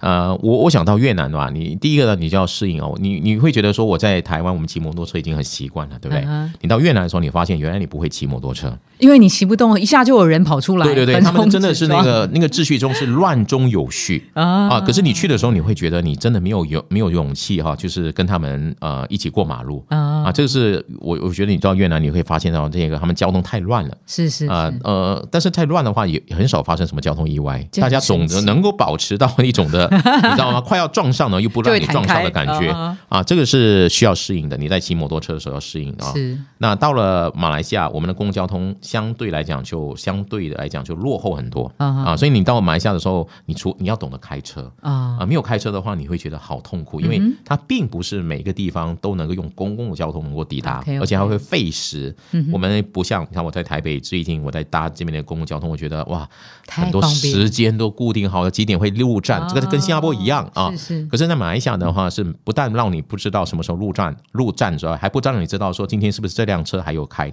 [0.00, 2.94] 呃，我我想到越南的话，你第一个呢，你就要适应哦。
[3.00, 6.22] 你你会觉得说我在台湾，我们骑摩托车已经很习惯了，对不对？
[6.60, 10.84] 你到越南的时候，你发现原来你不会骑摩托车，因为你骑不动，一下就有人跑出来。
[10.84, 14.80] 对对对，他们真的是那个那个秩序中是乱中有序 啊啊！
[14.82, 20.30] 可是你去的时候，你会觉得你真的没有勇没有勇气哈，就是跟他们呃一起过马路啊啊！
[20.30, 30.60] 这个是我我觉得你到越南你会发现到这个他们交通太乱了，是是啊呃，但是太乱的话也很少发生什么交通意外，大家总的能够保持到一种的， 你知道吗？
[30.60, 32.70] 快要撞上了又不让你撞上的感觉。
[33.08, 34.56] 啊，这个是需要适应的。
[34.56, 36.12] 你在骑摩托车的时候要适应啊。
[36.12, 36.38] 是。
[36.58, 41.70] 那到了马来西亚，我们的公共交通相对来讲就相对的来讲就落后很多。
[41.76, 44.70] 啊，所以你到马来西亚的时候，你除你要懂得开车。
[44.80, 45.18] 啊。
[45.20, 52.14] 啊，没有开车的话，你会觉得好痛苦，因为它并不是每个地方都能够用公共交通能够抵达，而且还会费时。
[52.52, 56.28] 我们不像你看我在台北最近我在搭这边的公共交通，我觉得哇，
[56.68, 60.70] 很多时间都固定好了，几点会入站，这个跟新加坡一样啊。
[60.70, 61.06] 是是。
[61.06, 67.30] 可是，在马来西亚的话，是不但让你不知道什么时候入站入站之外，还不让你知道说今天是不是这辆车还有开。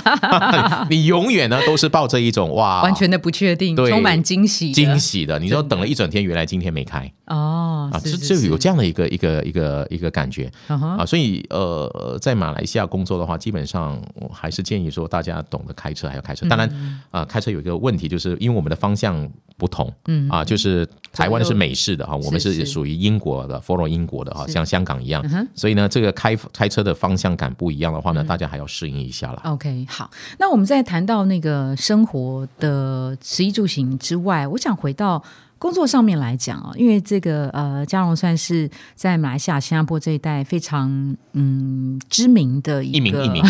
[0.90, 5.38] 你永远呢都是抱着一种哇，完全的不确定，充满惊喜惊喜的。
[5.38, 11.04] 你说等了一整天，原来今天没开哦啊，就就有这样的一个一个一个一个感觉啊。
[11.04, 16.48] 所以呃，在马来西亚工作的话，基本上我还是建议说大家懂得开车还要开车。
[16.48, 25.22] 当然啊，开车有一个问题，就是因为我们的方向不同，嗯啊，就是台湾是美式的哈，我们是属于英国的，follow 英国的哈，像香港一样。
[25.54, 29.42] 所以呢，这个开开车的方向感不一样的话呢，大家还要适应一下了。
[29.44, 35.22] OK，好，那我们在谈到那个生活的食衣住行之外，我想回到
[35.60, 40.88] 工作上面来讲啊，因为这个呃，嘉荣算是在马来西亚、新加坡这一带非常
[41.34, 43.44] 嗯知名的一个一名知名，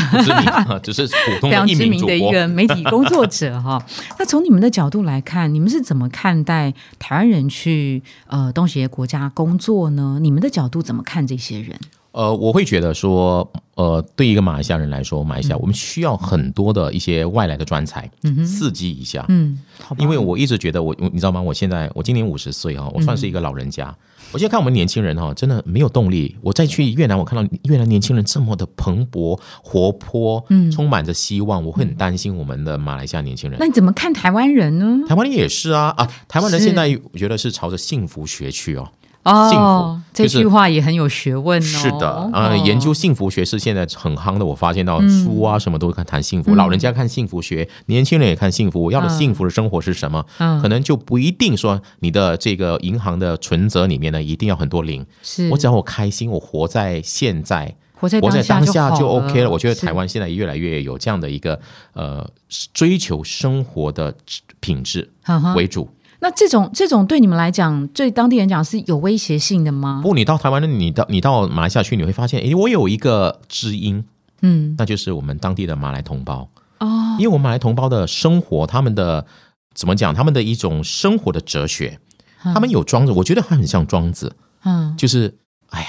[0.83, 3.81] 只是普通非常知名的一个媒体工作者哈。
[4.19, 10.19] 那从你们的角度来看，你们是怎么看待台湾人去呃东协国家工作呢？
[10.21, 11.79] 你们的角度怎么看这些人？
[12.13, 18.11] 呃，我会觉得说，呃，对一个马来西亚人来说，马来西亚我们需要很多的一些外来的专才，
[18.45, 19.25] 刺激一下。
[19.29, 19.59] 嗯，
[19.99, 21.41] 因为我一直觉得，我你知道吗？
[21.41, 23.95] 我现在我今年五十岁哈，我算是一个老人家。
[24.33, 26.37] 我现在看我们年轻人哈，真的没有动力。
[26.41, 33.59] 我再去越南，我看到越南年轻人这么的蓬勃、活泼，嗯，充满着希望，我会很担心我们的马来西亚年轻人。
[33.59, 35.05] 那你怎么看台湾人呢？
[35.09, 36.09] 台湾人也是啊啊！
[36.29, 38.89] 台湾人现在我觉得是朝着幸福学去哦。
[39.31, 41.65] 哦，这句话也很有学问哦。
[41.65, 44.45] 是的，啊，研究幸福学是现在很夯的。
[44.45, 48.83] 我发现到书啊，什么都看谈幸福，老人家看幸福学，年轻人也看幸福。
[48.83, 50.25] 我要的幸福的生活是什么？
[50.61, 55.07] 可能就不一定说你的这个银行的存折里面呢，一定要很多零。
[55.23, 59.51] 是我只要我开心，我活在现在，活在活在当下就 OK 了。
[59.51, 61.61] 我觉得台湾现在越来越有这样的一个
[61.93, 62.29] 呃
[62.75, 64.15] 追求生活的
[64.61, 65.09] 品质
[65.55, 65.89] 为主。
[66.21, 70.01] 那这种这种对你们来讲，对当地人讲是有威胁性的吗？
[70.03, 74.05] 不，你到台湾，你到你到马来西亚去，你会发现，哎，我有一个知音，
[74.43, 77.17] 嗯，那就是我们当地的马来同胞哦。
[77.19, 79.27] 因为我们马来同胞的生活，他们的
[79.75, 80.15] 怎么讲？
[80.15, 81.99] 他们的一种生活的哲学，
[82.43, 85.39] 他们有庄子，我觉得他很像庄子，嗯，就是
[85.71, 85.89] 哎呀，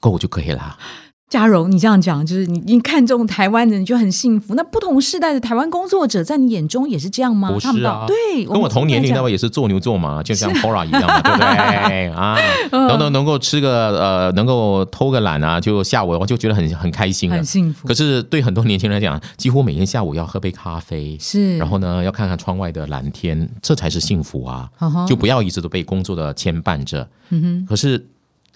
[0.00, 0.78] 够就可以了。
[1.32, 4.54] 嘉荣，你这样讲就是你你看中台湾人就很幸福。
[4.54, 7.50] 那不同世代的台湾工作者在你眼中也是这样吗？
[7.50, 12.36] 不是啊，对，跟我同年龄的话也是做牛做马，就像 Pora 一样嘛， 对不对啊？
[12.70, 17.88] 能能能够吃个呃，能够偷个懒啊，就下午我就觉得很很开心，很幸福。
[17.88, 24.68] 可是对很多年轻人来讲，几乎每天下午要喝杯咖啡，是，然后呢要看看窗外的蓝天，这才是幸福啊！
[25.08, 27.08] 就不要一直都被工作的牵绊着。
[27.30, 28.06] 嗯哼，可是。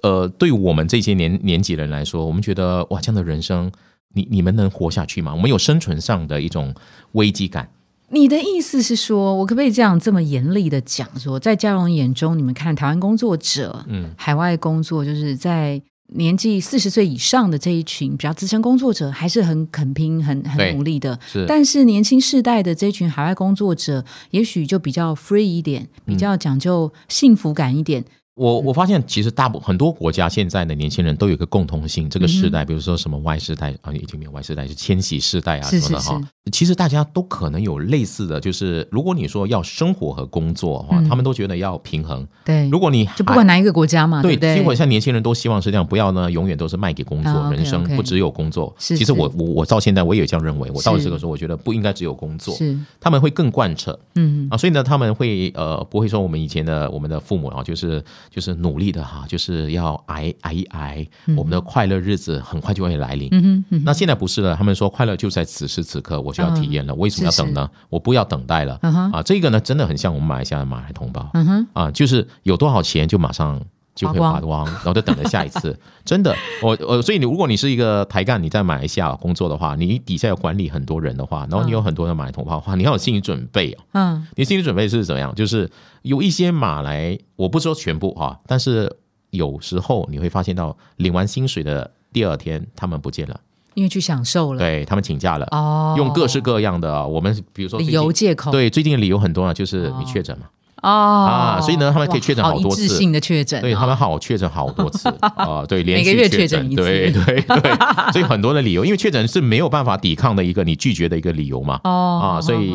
[0.06, 3.72] 呃，对于我们这些年年纪人来说，我们觉得哇，这样的人生，
[4.14, 5.34] 你你们能活下去吗？
[5.34, 6.72] 我们有生存上的一种
[7.12, 7.68] 危机感。
[8.10, 15.82] 你的意思是说，我可不可以这样这么严厉的讲说，在嘉荣眼中，你们看台湾工作者，嗯，海外工作，就是在
[16.14, 21.18] 年纪四十岁以上的这一群比较资深工作者，还是很肯拼、很很努力的。
[21.26, 28.04] 是，但是年轻世代的这群海外工作者，也许就比较 free 一点，比较讲究幸福感一点。
[28.36, 36.20] 我我发现其实大部很多国家现在的年轻人都有一个共同性，这个时代，比如说什么 Y 世代啊，已经没有 Y 世代，是千禧世代啊什么的哈。
[36.52, 42.28] 其实大家都可能有类似的，就是如果你说要生活和工作哈，他们都觉得要平衡。
[42.44, 48.72] 对，如果你就不管哪一个国家嘛，对，基本上年轻人都希望是这样，不要呢永远都是卖给工作，人生不只有工作。
[48.78, 53.98] 其实我我我到现在我也这样认为，我到这个时候我觉得不应该只有工作，是他们会更贯彻。
[54.14, 63.64] 嗯啊，所以呢他们会呃不会说我们以前的我们的父母啊，就是就是努力的哈，就是要挨挨一挨，我们的快乐日子很快就会来临。
[63.84, 66.94] 那现在不是了，他们说快乐就在此时此刻，我就要体验了。
[66.94, 67.70] 为什么要等呢？
[67.88, 68.78] 我不要等待了
[69.12, 69.22] 啊！
[69.22, 71.30] 这个呢，真的很像我们马来西亚的马来同胞
[71.72, 73.60] 啊，就是有多少钱就马上。
[73.96, 75.76] 就会花光，然后就等着下一次。
[76.04, 76.32] 真的，
[76.62, 83.78] 我我所以你如果你是一个台干，你在马来西亚工作的话，你底下要管理很多人的话，然后你有很多的马来同胞的话，你要有心理准备哦。
[83.92, 85.34] 嗯，你心理准备是怎么样？
[85.34, 85.68] 就是
[86.02, 88.94] 有一些马来，我不说全部哈，但是
[89.30, 93.40] 有时候你会发现到领完薪水的第二天，他们不见了，
[93.74, 95.46] 因为去享受了，对他们请假了。
[95.50, 100.46] 哦，用各式各样的我们比如说理由借口，对最近的理由很多啊，就是你确诊嘛。
[100.82, 100.88] 哦。
[100.88, 107.72] 啊，所以呢，他们可以确诊好多次，性的确诊，对他们好确诊好多次啊，对，每个月确诊一次，对对对，
[108.12, 112.74] 所以很多的理由，因为确诊是没有办法抵抗的一个你拒绝的一个理由嘛，哦啊，所以。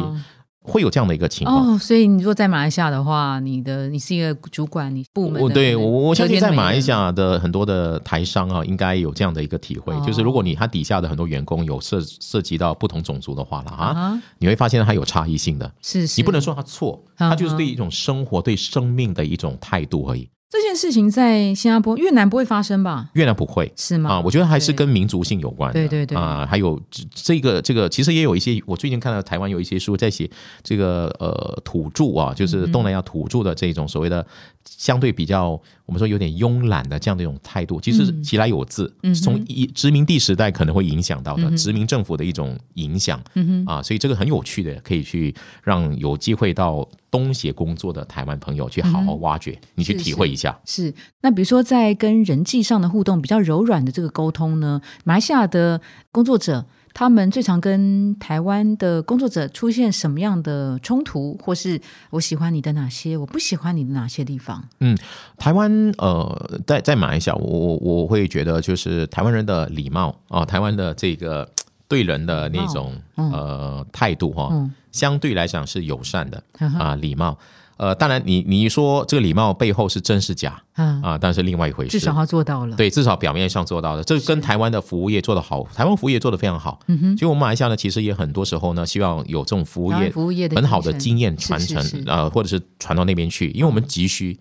[0.63, 1.75] 会有这样的一个情况。
[1.75, 20.29] 哦，所以你如果在马来西亚的话，你的你是一个主管，你部门，对我我相信在马来西亚的很多的台商啊，应该有这样的一个体会，就是如果你他底下的很多员工有涉涉及到不同种族的话了啊，你会发现他有差异性的，是你不能说他错，他就是对一种生活、对生命的一种态度而已。
[20.51, 23.07] 这件事情在新加坡、越南不会发生吧？
[23.13, 24.09] 越南不会是吗？
[24.09, 25.71] 啊，我觉得还是跟民族性有关。
[25.71, 26.77] 对对对啊，还有
[27.15, 30.29] 这个这个，其实也有一些，我最近看到台湾有一些书在写
[30.61, 34.27] 这个呃土著啊，就是东南亚土著的这种所谓的
[34.65, 35.61] 相对比较。
[35.87, 38.89] 我们说有点慵懒的这样的一种态度，其实其来有自，
[39.21, 43.21] 从一殖民地时代可能会影响到的殖民政府的一种影响
[43.65, 50.57] 啊，所以这个很有趣的，可以去让有机会到东协工作的台湾朋友去好好挖掘，你去体会一下。
[50.63, 55.81] 是，那比如说在跟人际上的互动比较柔软的这个沟通呢，马来西亚的
[56.13, 56.65] 工作者。
[56.93, 61.79] 他们最常跟台湾的工作者出现什么样的冲突，或是
[62.09, 64.63] 我喜欢你的哪些，我不喜欢你的哪些地方？
[64.79, 64.97] 嗯，
[65.37, 71.49] 台湾呃，在在马来西亚，我我会觉得就是台湾人的礼貌啊，台湾的这个
[71.87, 74.51] 对人的那种呃态度哈，
[74.91, 76.43] 相对来讲是友善的
[76.77, 77.37] 啊，礼貌。
[77.77, 80.61] 呃，当然，你你说这个礼貌背后是真是假？
[80.81, 81.91] 嗯啊，但是另外一回事。
[81.91, 82.75] 至少他做到了。
[82.75, 84.03] 对，至少表面上做到了。
[84.03, 86.79] 这跟台湾的服务业做得好，台湾服务业做得非常好。
[86.87, 87.17] 嗯哼。
[87.17, 94.37] 就我们马来西亚呢，其实也很多时候呢，希望有这种服务业服务业的很好的经验传承啊，或者是传到那边去，因为我们急需。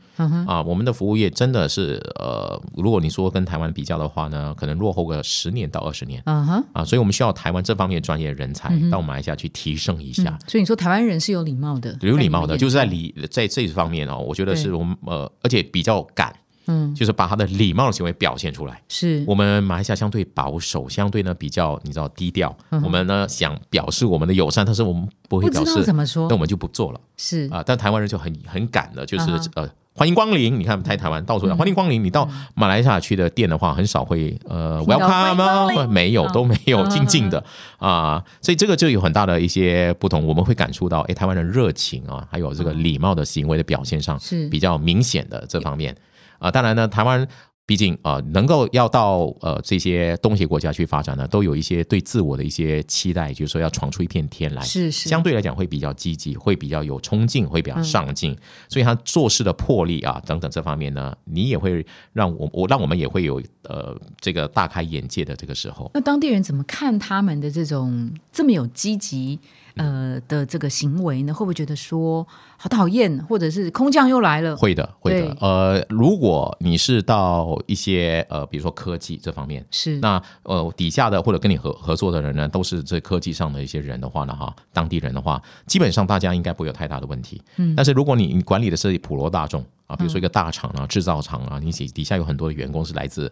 [0.46, 6.22] 啊，我们的服务业真的是呃，如果你说跟台湾比较的话呢，可能落后个十年到二十年。
[6.26, 6.64] 嗯哼。
[6.72, 10.38] 啊，所以我们需要台湾这方面专业人才到马来西亚去提升一下。
[10.46, 16.29] 所以你说台湾人是有礼貌的，有礼貌的，就是在礼在这方面哦，我觉得是我们呃，而且比较敢。
[16.70, 18.80] 嗯，就是把他的礼貌的行为表现出来。
[18.88, 22.56] 是我们马来西亚相对保守，相对呢比较你知道低调。
[22.84, 27.00] 我们呢想表示我们的友善，但是我们不会表示怎么说，那我们就不做了。
[27.16, 30.58] 是啊，但台湾人就很很敢的，就是呃欢迎光临。
[30.58, 37.44] 你看在台湾到处欢迎光临，你到马来西亚去的店的话，很少会呃 welcome 没有都没有静静的
[37.78, 40.24] 啊，所以这个就有很大的一些不同。
[40.26, 45.94] 我们会感触到，哎，台湾人热情啊，还有这个礼貌的行为的表现上是比较明显的这方面。
[46.40, 47.28] 啊，当然呢，台湾
[47.66, 58.36] 毕竟啊，能够要到呃这些东协国家去发展呢，都有一些对自我的一些期待，就是说要闯出一片天来，是是，相对来讲会比较积极，会比较有冲劲，会比较上进，
[58.68, 65.88] 所以他做事的魄力啊等等这方面呢，你也会让我我让我们也会有呃这个大开眼界的这个时候。
[65.94, 69.38] 那当地人怎么看他们的这种这么有积极？
[69.76, 72.26] 呃的这个行为呢，会不会觉得说
[72.62, 74.54] 好讨厌，或者是空降又来了？
[74.54, 75.34] 会的，会的。
[75.40, 87.40] 呃，如果你是到一些呃，比如说科技这方面，是那呃底下的或者跟你合合作的人呢，都是这科技上的一些人的话呢，哈，当地人的话，基本上大家应该不会有太大的问题。
[87.56, 89.64] 嗯，但是如果你你管理的是普罗大众。
[89.90, 93.28] 啊，比如说一个大厂啊，制造厂啊，你底底下有很多的员工是来自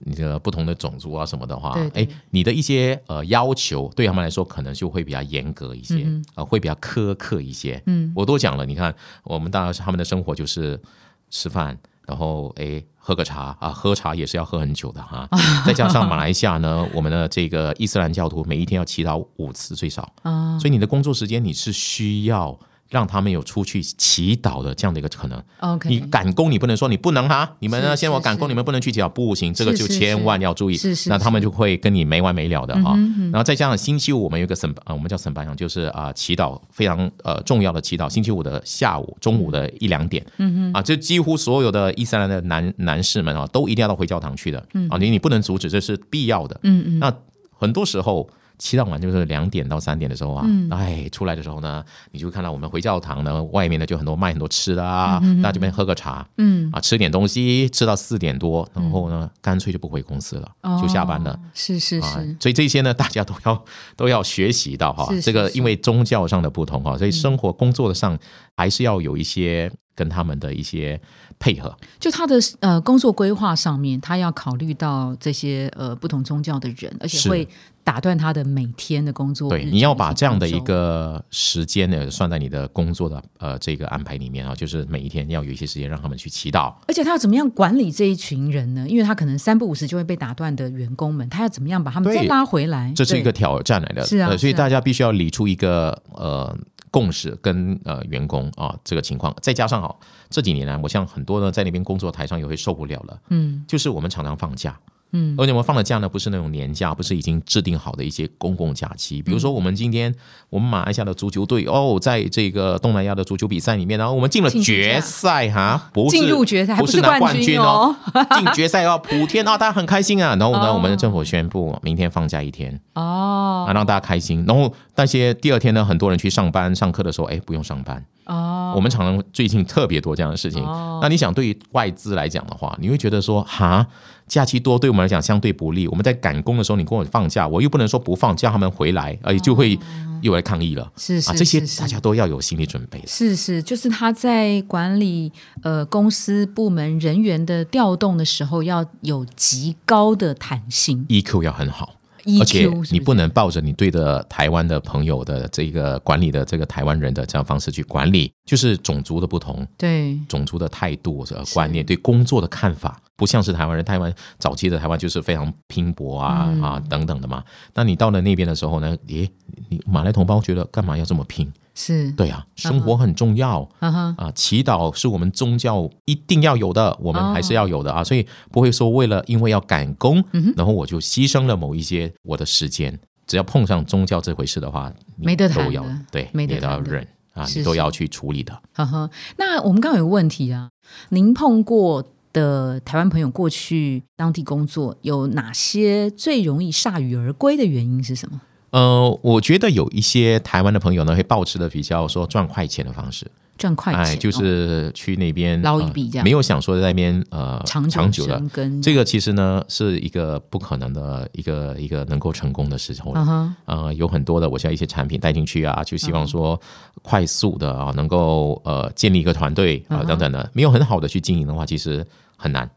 [0.00, 6.04] 你的不同的种族啊什么的话，哎，你的一些呃要求对他们来说可能就会比较严格一些，
[6.34, 7.80] 啊，会比较苛刻一些。
[7.86, 8.94] 嗯，我都讲了，你看
[9.24, 10.80] 我们大家是他们的生活就是
[11.28, 15.28] 吃饭，然后哎喝个茶啊，喝茶也是要喝很久的哈。
[15.66, 22.58] 再加上马来西亚呢，我们的这个伊斯兰教徒每一天要祈祷五次最少啊，所以你的工作时间你是需要。
[22.90, 25.40] 让他们有出去祈祷的这样的一个可能。
[25.60, 27.96] OK，你赶工，你不能说你不能哈，你们呢？
[27.96, 30.76] 现在我赶工，你们不能去祈祷，不行，这个就千万要注意。
[30.76, 32.96] 是是，那他们就会跟你没完没了的哈。
[33.32, 38.10] 然后再加上星期五，我们有个神啊，我们叫神班长，就是啊，祈祷非常呃重要的祈祷。
[38.10, 40.26] 星期五的下午、中午的一两点，
[40.74, 44.58] 啊，这几乎所有的伊斯兰的男男士们啊，都一定要到回教堂去的。
[44.88, 46.58] 啊，你你不能阻止，这是必要的。
[46.64, 47.14] 嗯嗯，那
[47.56, 48.28] 很多时候。
[48.60, 50.68] 祈祷完就是两点到三点的时候啊，嗯。
[50.70, 51.82] 哎，出来的时候呢，
[52.12, 61.32] 你就会看到我们回教堂呢，外面呢就很多卖很多吃的啊，大家这边喝个茶，嗯，啊，吃点东西，吃到四点多，然后呢，干脆就不回公司了，就下班了。
[61.32, 61.98] 哦，是是。
[62.00, 63.64] 啊是，，所以这些呢，大家都要
[63.96, 65.22] 都要学习到哈是。
[65.22, 68.18] 这个因为宗教上的不同哈，所以生活工作的上
[68.56, 70.98] 还是要有一些跟他们的一些
[71.38, 71.76] 配合。
[71.98, 77.46] 就他的呃工作规划上面，他要考虑到这些呃不同宗教的人，而且会
[77.84, 86.72] 打断他的每天的工作对，你要把这样的一个时间呢算在你的工作的呃这个安排里面啊，就是每一天要有一些时间让他们去祈祷。
[86.88, 88.86] 而且他要怎么样管理这一群人呢？
[88.88, 92.90] 因为他可能三不五时就会被打断的员工们，他要怎么样把他们再对拉回来？
[92.96, 96.56] 这是一个挑战来的，是啊呃所以大家必须要理出一个呃
[96.90, 99.96] 共识跟呃员工啊这个情况，再加上哦
[100.28, 103.64] 这几年来，我像很多呢在那边工作台上也会受不了了，嗯。
[103.68, 104.78] 就是我们常常放假。
[105.12, 109.20] 嗯而且我们放的假呢，不是那种年假，不是已经制定好的一些公共假期。
[109.22, 110.14] 比如说，我们今天
[110.48, 120.36] 我们马来西亚的足球队哦，在这个东南亚的足球比赛里面呢，我们进了决赛哈，不是进入决赛不是拿冠军哦哦，进决赛哦， 普天啊，大家很开心啊。
[120.36, 124.44] 然后呢，哦我们的政府宣布明天放假一天哦啊，让大家开心。
[124.46, 128.04] 然后那些第二天呢，很多人去上班上课的时候，哎，不用上班。
[128.26, 130.62] 哦，我们常常最近特别多这样的事情。
[131.02, 133.84] 那你想，对于外资来讲的话，你会觉得说，哈，
[134.30, 135.88] 假期多对我们来讲相对不利。
[135.88, 139.76] 我们在赶工的时候，你跟我放假，我又不能说不放，叫他们回来，而就会
[140.22, 140.88] 又来抗议了。
[140.96, 143.02] 是是啊，这些大家都要有心理准备。
[143.08, 145.32] 是是，就是他在管理
[145.64, 151.96] 呃公司部门人员的调动的时候，要有极高的弹性 EQ 要很好。
[152.38, 163.84] 而且你不能抱着你对的台湾的朋友的这个管理的这个台湾人的这样方式去管理，就是种族的不同，对种族的态度、呃观念、对工作的看法，不像是台湾人。
[163.84, 167.44] 台湾早期的台湾就是非常拼搏啊、嗯啊等等的嘛。
[167.74, 168.96] 那你到了那边的时候呢？
[169.08, 169.30] 诶，
[169.68, 171.52] 你马来同胞觉得干嘛要这么拼？
[171.74, 173.68] 是，对啊，生活很重要。
[173.80, 180.24] 啊，祈祷是我们宗教一定要有的，我们还是要有的啊，所以不会说为了因为要赶工，
[180.56, 182.98] 然后我就牺牲了某一些我的时间。
[183.26, 188.60] 只要碰上宗教这回事的话，你没得谈都要对，没得要忍啊，是是你都要去处理的。
[188.72, 189.08] 呵呵。
[189.36, 190.70] 那我们刚刚有个问题啊，
[191.10, 198.40] 您碰过的台湾朋友过去当地工作，有哪些最容易铩羽而归的原因是什么？
[198.70, 203.28] 呃，我觉得有一些台湾的朋友呢，会保持的比较说赚快钱的方式，
[203.60, 206.24] 赚快钱，哎，就哦是去那边捞一呃笔这样。
[206.24, 208.42] 没有想说在那边呃长久长久的。
[208.82, 213.12] 这个其实呢是一个不可能的一个一个能够成功的时候。
[213.12, 213.20] 了。
[213.20, 216.58] 嗯哼，呃，有很多的我需要一些产品带进去啊，就希嗯望说
[217.02, 222.04] 快速的啊，能够呃建立一个团队啊等等的，没有很好的去经营的话，其实
[222.36, 222.68] 很难。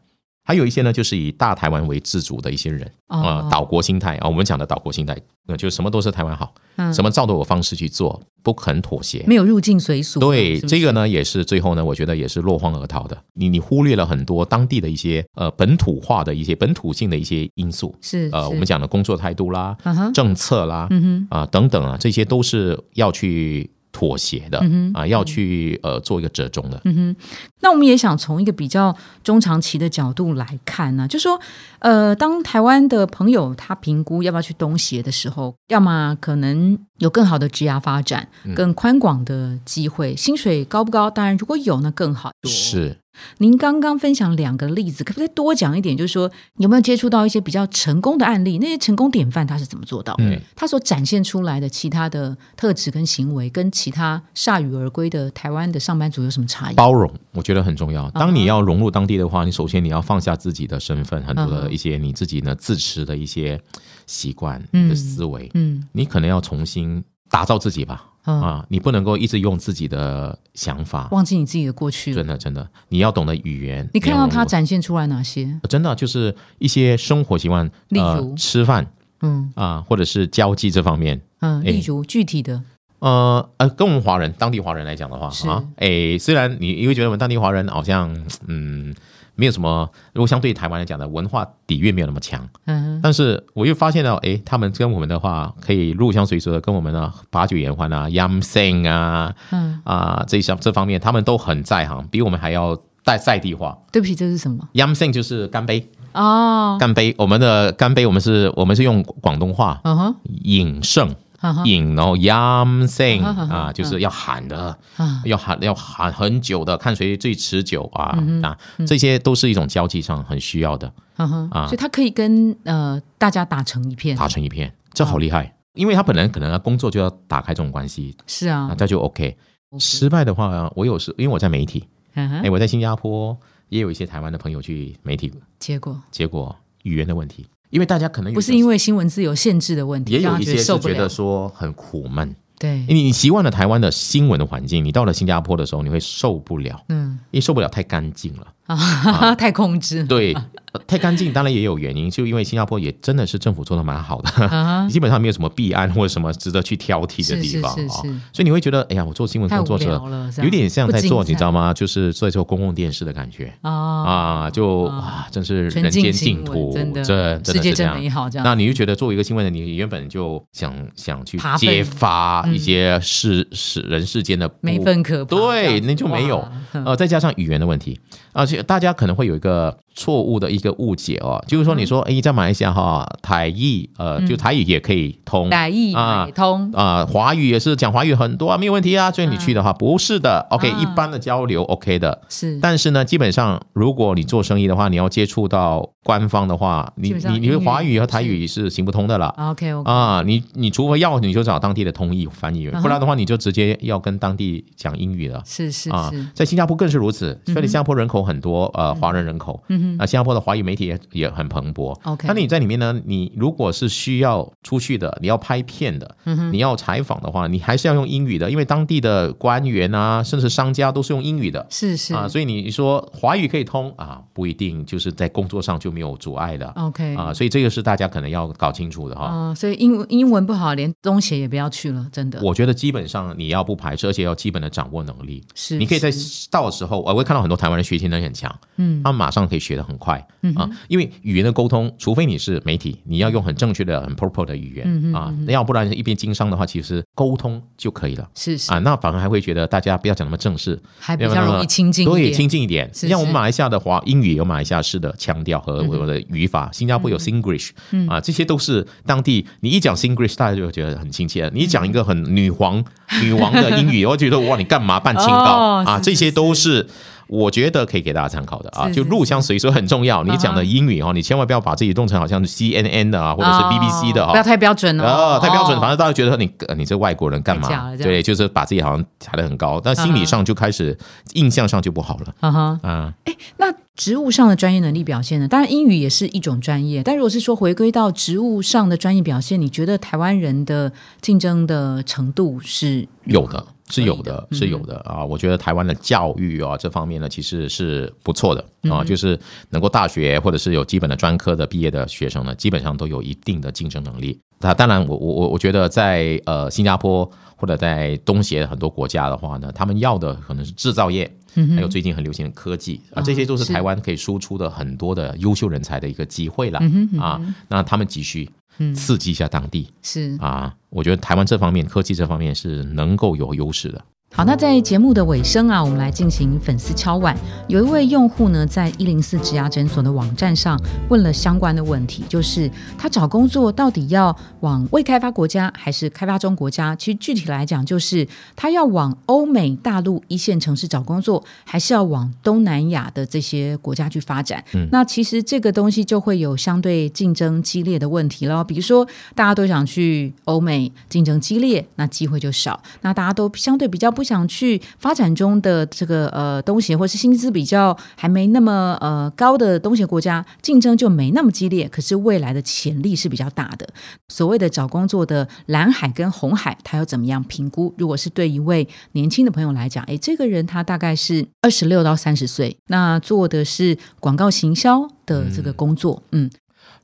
[0.44, 5.16] 还有一些呢，就是以大台湾为自主的一些人啊、哦岛国心态啊，我们讲的岛国心态，
[5.46, 6.92] 呃，就什么都是台湾好，嗯。
[6.92, 9.24] 什么照着我方式去做，不肯妥协。
[9.26, 10.74] 没有入境随俗，对是不是？
[10.74, 13.16] 这个呢，也是最后呢，我觉得也是落荒而逃的。
[13.32, 18.30] 你你忽略了很多当地的一些呃本土化的一些本土性的一些因素，呃，是。
[18.32, 19.76] 呃我们讲的工作态度啦、
[20.12, 26.80] 政策啦，嗯啊、等等啊，这些都是要去妥协的，嗯啊，要去呃做一个折中的。
[26.84, 27.16] 嗯哼
[27.60, 31.40] 那我们也想从一个比较中长期的角度来看呢、就说，
[31.78, 41.08] 呃，当台湾的朋友他评估要不要去东协的时候，要么可能有更好的职涯发展、嗯更宽广的机会，薪水高不高？
[41.08, 42.32] 当然，如果有那更好。
[42.42, 42.98] 是，
[43.38, 45.96] 您刚刚分享两个例子，可不可以多讲一点？
[45.96, 48.58] 就是说，有没有接触到一些比较成功的案例？
[48.58, 50.24] 那些成功典范他是怎么做到的？
[50.24, 56.74] 嗯他所展现出来的其他的特质跟行为，跟其他铩羽而归的台湾的上班族有什么差异？
[56.74, 58.10] 包容，我觉得很重要。
[58.10, 63.60] 当你要融入当地的话，你首先你要放下自己的身份，很多的一些你自己呢自持的一些
[64.06, 68.06] 习惯、嗯你的思维，嗯你可能要重新打造自己吧。
[68.26, 72.10] 嗯，啊，你不能够一直用自己的想法，忘记你自己的过去。
[72.12, 72.16] 了。
[72.16, 73.88] 真的真的，你要懂得语言。
[73.92, 75.58] 你看到他展现出来哪些？
[75.68, 78.86] 真的就是一些生活习惯，例呃如，吃饭
[79.20, 79.52] 嗯。
[79.54, 82.62] 啊，或者是交际这方面，嗯，哎例如具体的，
[83.00, 85.48] 呃呃，跟我们华人当地华人来讲的话是。
[85.48, 88.14] 啊，诶，虽然你你会觉得我们当地华人好像
[88.46, 88.94] 嗯
[89.36, 103.76] 没有什么，如果相对台湾来讲的文化底蕴没有那么强，嗯但是我又发现到，诶，他们跟我们的话可以入乡随俗的跟我们呢把酒言欢啊、yam sing 啊嗯，啊这项这方面，他们都很在行，比我们还要在在地化。
[103.92, 110.14] 对不起，这是什么？yam sing 就是干杯，哦，干杯，我们的干杯，我们是我们是用广东话嗯哼，
[110.44, 111.14] 饮胜。
[111.44, 121.66] 嗯哼，饮，然后 yam sing 啊就是要喊的，啊，要喊要喊很久的，看谁最持久啊嗯啊，这些都是一种交际上很需要的，啊。
[121.66, 124.16] 所以他可以跟呃大家打成一片。
[124.16, 125.54] 打成一片，这好厉害。
[125.74, 128.66] 因为他本来可能他工作就要打开这种关系，是啊。
[128.70, 129.36] 那，这就 OK。
[129.78, 133.36] 失败的话，我有时因为我在媒体，哎、我在新加坡
[133.68, 136.00] 也有一些台湾的朋友去媒体，结果？
[136.12, 141.08] 结果语言的问题，因为大家可能不是因为新闻自由限制的问题，也有一些是觉得。
[141.08, 148.46] 说很苦闷，对，因为你习惯了台湾的新闻的环境，你到了新加坡的时候，你会受不了，嗯因为受不了太干净了。
[148.66, 150.04] 啊，太控制。
[150.04, 150.32] 对，
[150.72, 154.30] 呃太干净当然也有原因，就因为新加坡也真的是政府做的蛮好的，
[154.90, 158.02] 基本上没有什么弊案或者什么值得去挑剔的地方啊、是是，
[158.32, 160.02] 所以你会觉得，哎呀，我做新闻工作者
[160.42, 161.72] 有点像在做，你知道吗？
[161.72, 163.52] 就是在做公共电视的感觉。
[163.62, 167.94] 啊，啊，就啊，真是人间净土，真的这真世界的是这样。
[167.94, 168.44] 真美好，这样。
[168.44, 175.36] 那你就觉得作为一个新闻人，你原本就想想去揭发一些世世人世间的不没分可怕。
[175.36, 176.46] 对，那就没有。
[176.72, 178.00] 呃，再加上语言的问题，
[178.32, 185.50] 而且大家可能会有一个错误的一个误解哦，就是说你说，哎，在马来西亚哈，台语呃，就台语也可以通。
[185.50, 189.10] 台语啊买通，啊、华语也是讲华语很多啊，没有问题啊。
[189.10, 192.22] 所以你去的话，不是的，OK，、啊一般的交流 OK 的。
[192.28, 199.34] 是但是呢，基本上如果你做生意的话，你要接触到官方的话，你你你的英语华语和台语是行不通的了。
[199.38, 205.42] OK OK，啊，你你除非要你就找当地的通译翻译员，不然的话你就直接要跟当地讲英语了。
[205.46, 207.36] 是是啊是，，在新加坡更是如此。
[207.46, 211.98] 虽然新加坡人口很多，呃，华人人口，嗯啊，新加坡的华语媒体也也很蓬勃。
[212.04, 213.00] OK 那你在里面呢？
[213.06, 221.66] 你如果是需要出去的，你要拍片的，嗯你要采访的话，你还是要用英语的，因为当地的官员啊，甚至商家都是用英语的。
[221.70, 229.26] 是是啊，所以你说华语可以通啊，不一定就是在工作上就没有阻碍的 OK 啊，所以这个是大家可能要搞清楚的哈。
[229.26, 235.42] 啊，所以英文英文不好，连中学也不要去了，真的我觉得基本上你要不排斥，而且要基本的掌握能力。
[235.54, 236.10] 是你可以在
[236.50, 240.18] 到的时候，我会看到很多台湾人学习能力很强，嗯他们马上可以学得很快、
[240.56, 240.68] 啊。
[240.88, 248.28] 因为语言的沟通，除非你是媒体，你要用很正确的、很 proper 的语言、啊，要不然一边经商的话，其实沟通就可以了。
[248.34, 252.90] 是是啊，那反而还会觉得大家不要讲那么正式，还比较容易亲近一对，点，亲近一点。
[252.92, 257.70] 像我们马来西亚的华英语有马来西亚式的腔调和嗯我的语法，新加坡有 Singlish，、
[258.08, 261.50] 啊，这些都是当地你一讲 Singlish，大家就会觉得很亲切。
[261.54, 262.84] 你一讲一个很女皇、
[263.22, 266.00] 女王的英语， 我觉得哇，你干嘛扮清高、啊？
[266.02, 266.86] 这些都是。
[267.26, 270.22] 我觉得可以给大家参考的啊，就入乡随俗很重要。
[270.24, 277.96] 你讲的英语哦，你千万不要把自己弄成好像 CNN 的啊，或者是 BBC 的啊，哦不要太标准哦，哦，太标准，反正正大家觉得你呃你这外国人干嘛？
[277.96, 280.96] 对，就是把自己好像抬得很高，但心理上就开始
[281.34, 282.80] 印象上就不好了哈哈。
[282.82, 283.14] 啊。
[283.58, 285.46] 那职务上的专业能力表现呢？
[285.46, 295.24] 当然，英语也是一种专业，但如果是说回归到职务上的专业表现，你觉得台湾人的竞争的程度是有的，是有的的，是有的啊！
[295.24, 299.38] 我觉得台湾的教育啊这方面呢，其实是不错的嗯啊，就是
[299.70, 304.40] 能够大学或者是有基本的专科的毕业的学生呢，基本上都有一定的竞争能力。
[304.58, 311.30] 那当然我，我我我觉得在呃新加坡或者在东协很多国家的话呢，他们要的可能是制造业，
[311.74, 317.38] 还有最近很流行的科技啊，这些都是台湾可以输出的很多的优秀人才的一个机会了嗯啊。
[317.68, 318.48] 那他们急需
[318.94, 319.92] 刺激一下当地。
[320.02, 320.36] 是。
[320.40, 324.04] 啊，我觉得台湾这方面科技这方面是能够有优势的。
[324.36, 327.36] 好，那在节目的尾声啊，我们来进行粉丝敲碗。
[327.68, 330.76] 有一位用户呢，在一零四职牙诊所的网站上
[331.08, 332.68] 问了相关的问题，就是
[332.98, 336.96] 他找工作到底要往未开发国家还是开发中国家？
[336.96, 338.26] 其实具体来讲，就是
[338.56, 344.64] 他要往欧美大陆一线城市找工作，还是要往东南亚的这些国家去发展？
[344.72, 348.64] 嗯那其实这个东西就会有相对竞争激烈的问题了。
[348.64, 349.06] 比如说，
[349.36, 352.72] 大家都想去欧美，竞争激烈，那机会就少；
[353.02, 361.86] 那大家都相对比较不想去发展中的这个呃东协，或是薪资比较还没那么呃高的东协国家，竞争就没那么激烈。
[361.88, 363.86] 可是未来的潜力是比较大的。
[364.28, 367.94] 所谓的找工作的蓝海跟红海，它要怎么样评估？
[367.98, 376.50] 如果是对一位年轻的朋友来讲，诶，这个人他大概是二十六到三十岁，那做的是广告行销的这个工作，嗯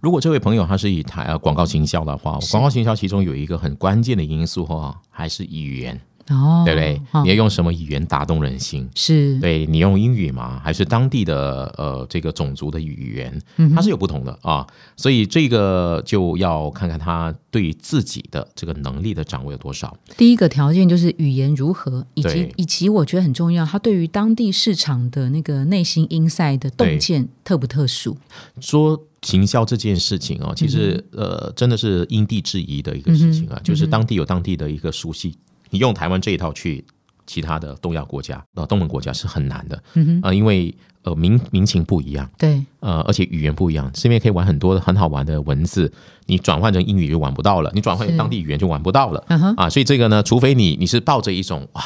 [0.00, 6.00] 如果这位朋友他是以台呃广告行销的话，广告行销其中有一个很关键的因素哈，还是语言，
[6.30, 7.00] 哦，对不对？
[7.12, 8.88] 哦你要用什么语言打动人心？
[8.94, 10.60] 是，对你用英语吗？
[10.64, 13.40] 还是当地的呃这个种族的语言？
[13.56, 14.66] 嗯它是有不同的啊，
[14.96, 19.96] 所以这个就要看看他对于自己的这个能力的掌握有多少。
[20.16, 28.16] 第一个条件就是语言如何，以及以及我觉得很重要，他对于当地市场的那个内心 inside 的洞见特不特殊？
[28.60, 35.36] 说行销这件事情哦，其实、呃真的是因地制宜的一个事情啊，嗯就是当地有当地的一个熟悉，
[35.70, 36.84] 你用台湾这一套去
[37.26, 45.90] 其他的东亚国家、呃东盟国家是很难的，嗯哼，呃，因为呃民民情不一样，对，呃，而且语言不一样，这边可以玩很多很好玩的文字，
[46.26, 48.18] 你转换成英语就玩不到了，你转换成是。
[48.18, 49.24] 当地语言就玩不到了。
[49.28, 49.70] 嗯哼，啊。
[49.70, 51.82] 所以这个呢，除非你你是抱着一种哇，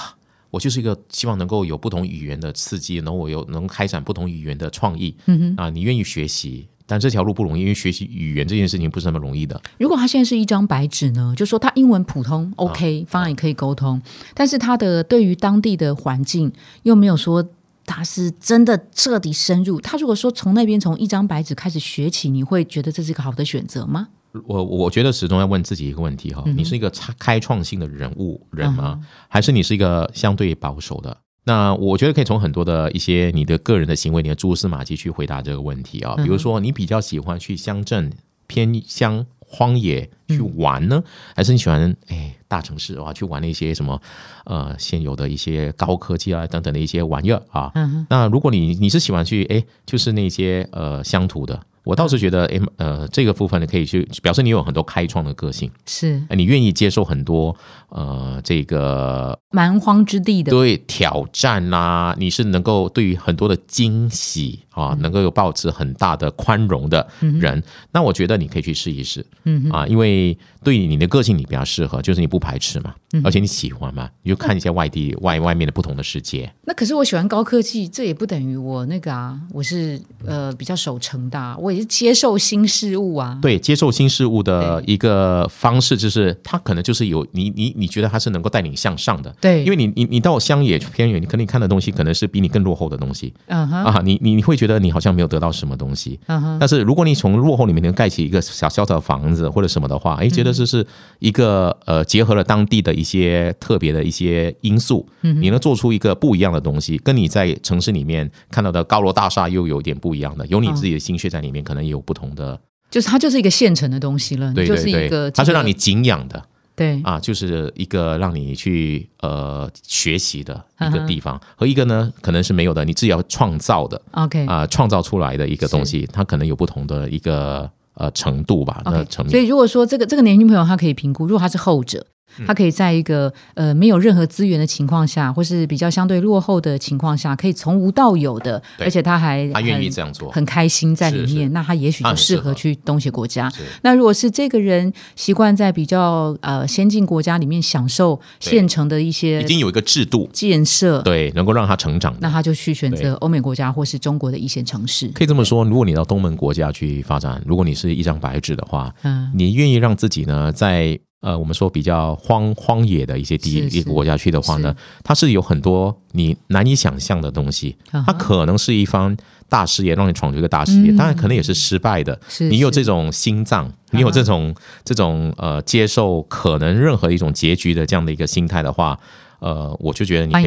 [0.50, 5.54] 我就是一个希望能够有不同语言的刺激，然后我有能开展不同语言的创意，嗯哼。
[5.58, 9.60] 啊，你愿意学习，但这条路不容易，因为学习语言这件事情不是那么容易的。
[9.78, 14.00] 如果他现在是一张白纸呢，就说他英文普通，OK，方案也可以沟通，
[14.34, 17.46] 但是他的对于当地的环境又没有说
[17.86, 19.80] 他是真的彻底深入。
[19.80, 24.08] 他如果说从那边从一张白纸开始学起，你会觉得这是一个好的选择吗？
[24.46, 28.98] 我我觉得始终要问自己一个问题哈，嗯你是一个开开创性的人物人吗？
[29.28, 31.16] 还是你是一个相对保守的？
[31.44, 36.14] 那我觉得可以从很多的一些你的个人的行为、你的蛛丝马迹去回答这个问题啊。
[36.16, 38.10] 嗯比如说，你比较喜欢去乡镇、
[38.46, 41.02] 偏乡、荒野去玩呢，
[41.36, 44.00] 还是你喜欢哎大城市哇去玩那些什么
[44.46, 47.70] 呃现有的一些高科技啊等等的一些玩意儿啊？
[47.74, 56.22] 嗯哼，那如果你你是喜欢去哎，就是那些呃乡土的，我倒是觉得哎呃这个部分呢可以去表示你有很多开创的个性，是。
[56.28, 57.54] 哎你愿意接受很多
[57.88, 64.64] 呃这个蛮荒之地的，对挑战啦、你是能够对于很多的惊喜嗯。
[64.74, 67.62] 啊，能够有保持很大的宽容的人，
[67.92, 76.52] 那我觉得你可以去试一试，嗯啊，因为对于你的个性你比较适合，就是你不排斥嘛，嗯而且你喜欢嘛，你就看一些外地外外面的不同的世界。
[76.64, 83.38] 那可是我喜欢高科技，这也不等于我那个啊，我是呃比较守成的啊、我也是接受新事物啊。
[83.40, 89.64] 对，接受新事物的一个方式，就是它可能就是有你你你觉得它是能够带你向上的，对。
[89.64, 100.86] 因为你你你到乡野偏远，你可能看的东西可能是比你更落后的东西嗯哼，啊，你你你会觉得你好像没有得到什么东西，嗯哼，但是如果你从落后里面能盖起一个小小的房子或者什么的话，哎，觉得这是
[101.18, 112.58] 一个呃结合了当地的一些特别的一些因素，你能做出一个不一样的东西，跟你在城市里面看到的高楼大厦又有点不一样的，有你自己的心血在里面，可能也有不同的，
[112.90, 116.42] 就是它就是一个现成的东西了，对嗯就是对一个对，它是让你敬仰的
[116.76, 117.00] 对。
[117.04, 129.30] 啊，就是一个让你去呃学习的一个地方，和一个呢可能是没有的，你自己要创造的 OK 啊，创造出来的一个东西，它可能有不同的一个呃程度吧，那程度。
[129.30, 132.06] 所以如果说这个这个年轻朋友他可以评估，如果他是后者。
[132.38, 143.50] 嗯他可以在一个呃没有任何资源的情况下，或是比较相对落后的情况下，可以从无到有的，而且他还他愿意这样做，很开心在里面，是是那他也许就适合去东协国家。
[143.82, 152.14] 那如果是这个人习惯在比较呃先进国家里面享受现成的一些已经有一个制度，建设，对，能够让他成长。
[152.20, 155.08] 那他就去选择欧美国家或是中国的一线城市。
[155.08, 169.16] 可以这么说，如果你到东盟国家去发展，如果你是一张白纸的话，嗯，你愿意让自己呢，在呃我们说比较荒荒野的一些地一个国家去的话呢，它是有很多你难以想象的东西，它可能是一方
[169.48, 170.96] 大事业，让你闯出一个大事业，嗯。
[170.96, 172.20] 当然可能也是失败的。
[172.50, 174.54] 你有这种心脏，你有这种
[174.84, 178.98] 这种呃接受可能任何一种结局的这样的一个心态的话，
[179.44, 180.44] 呃，我就觉得你可以。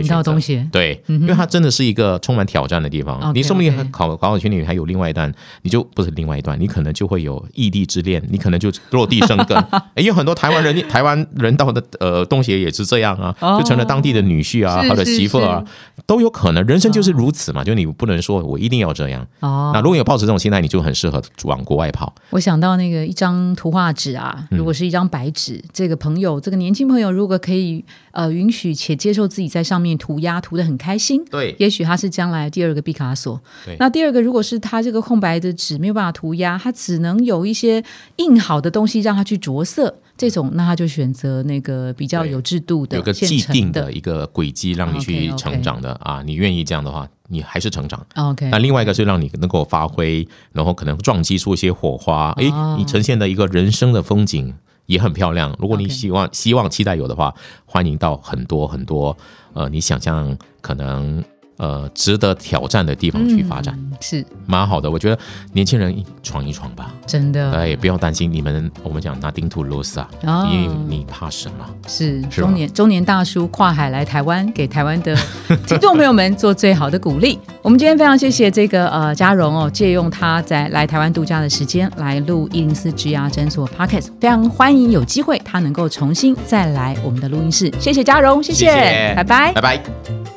[0.72, 3.32] 对，嗯因为它真的是一个充满挑战的地方。
[3.36, 5.32] 你说不定还考考考圈里还有另外一段，
[5.62, 9.56] 你就不是另外一段，你可能就会有异地之恋，你可能就落地生根。
[9.96, 15.64] 诶有很多台湾人，台湾人到的呃东协也是这样啊，哦就成了当地的女婿啊是或者媳妇啊，
[16.08, 16.66] 都有可能。
[16.66, 19.26] 人生就是如此嘛，就你不能说我一定要这样。
[19.42, 22.14] 哦那如果有抱持这种心态，你就很适合往国外跑。
[22.32, 27.84] 我想到那个一张图画纸啊，嗯如果是一张白纸，这个朋友，这个年轻朋友，如果可以
[28.18, 33.78] 呃允许且接受自己在上面涂鸦，涂的很开心，对也许他是将来第二个毕卡索对。
[33.80, 37.84] 那第二个，如果是他这个空白的纸没有办法涂鸦，他只能有一些
[38.16, 48.04] 印好的东西让他去着色，这种那他就选择那个比较有制度的、有个既定的的一个轨迹让你去成长的啊，你愿意这样的话，你还是成长。
[48.16, 54.56] OK，那另外一个是让你能够发挥，然后可能撞击出一些火花，诶，哦你呈现的一个人生的风景
[54.88, 55.56] 也很漂亮。
[55.60, 57.34] 如果你希望希望期待有的话，
[57.66, 59.16] 欢迎到很多很多
[59.54, 61.24] 呃，你想象可能
[61.58, 64.90] 呃值得挑战的地方去发展，嗯是蛮好的。
[64.90, 65.20] 我觉得
[65.54, 67.52] 年轻人闯一闯吧，真的。
[67.52, 71.66] 哎，不要担心你们我们讲 to lose 啊，哦因为你怕什么？
[71.88, 75.16] 是是中年中年大叔跨海来台湾，给台湾的
[75.66, 77.40] 听众朋友们做最好的鼓励。
[77.64, 87.74] 我们今天非常谢谢这个呃嘉荣哦，借用他在来台湾度假的时间来录一零四植牙诊所 Podcast，非常欢迎有机会他能够重新再来我们的录音室。
[87.80, 89.62] 谢谢嘉荣，谢谢谢拜拜拜。
[89.78, 90.37] 拜。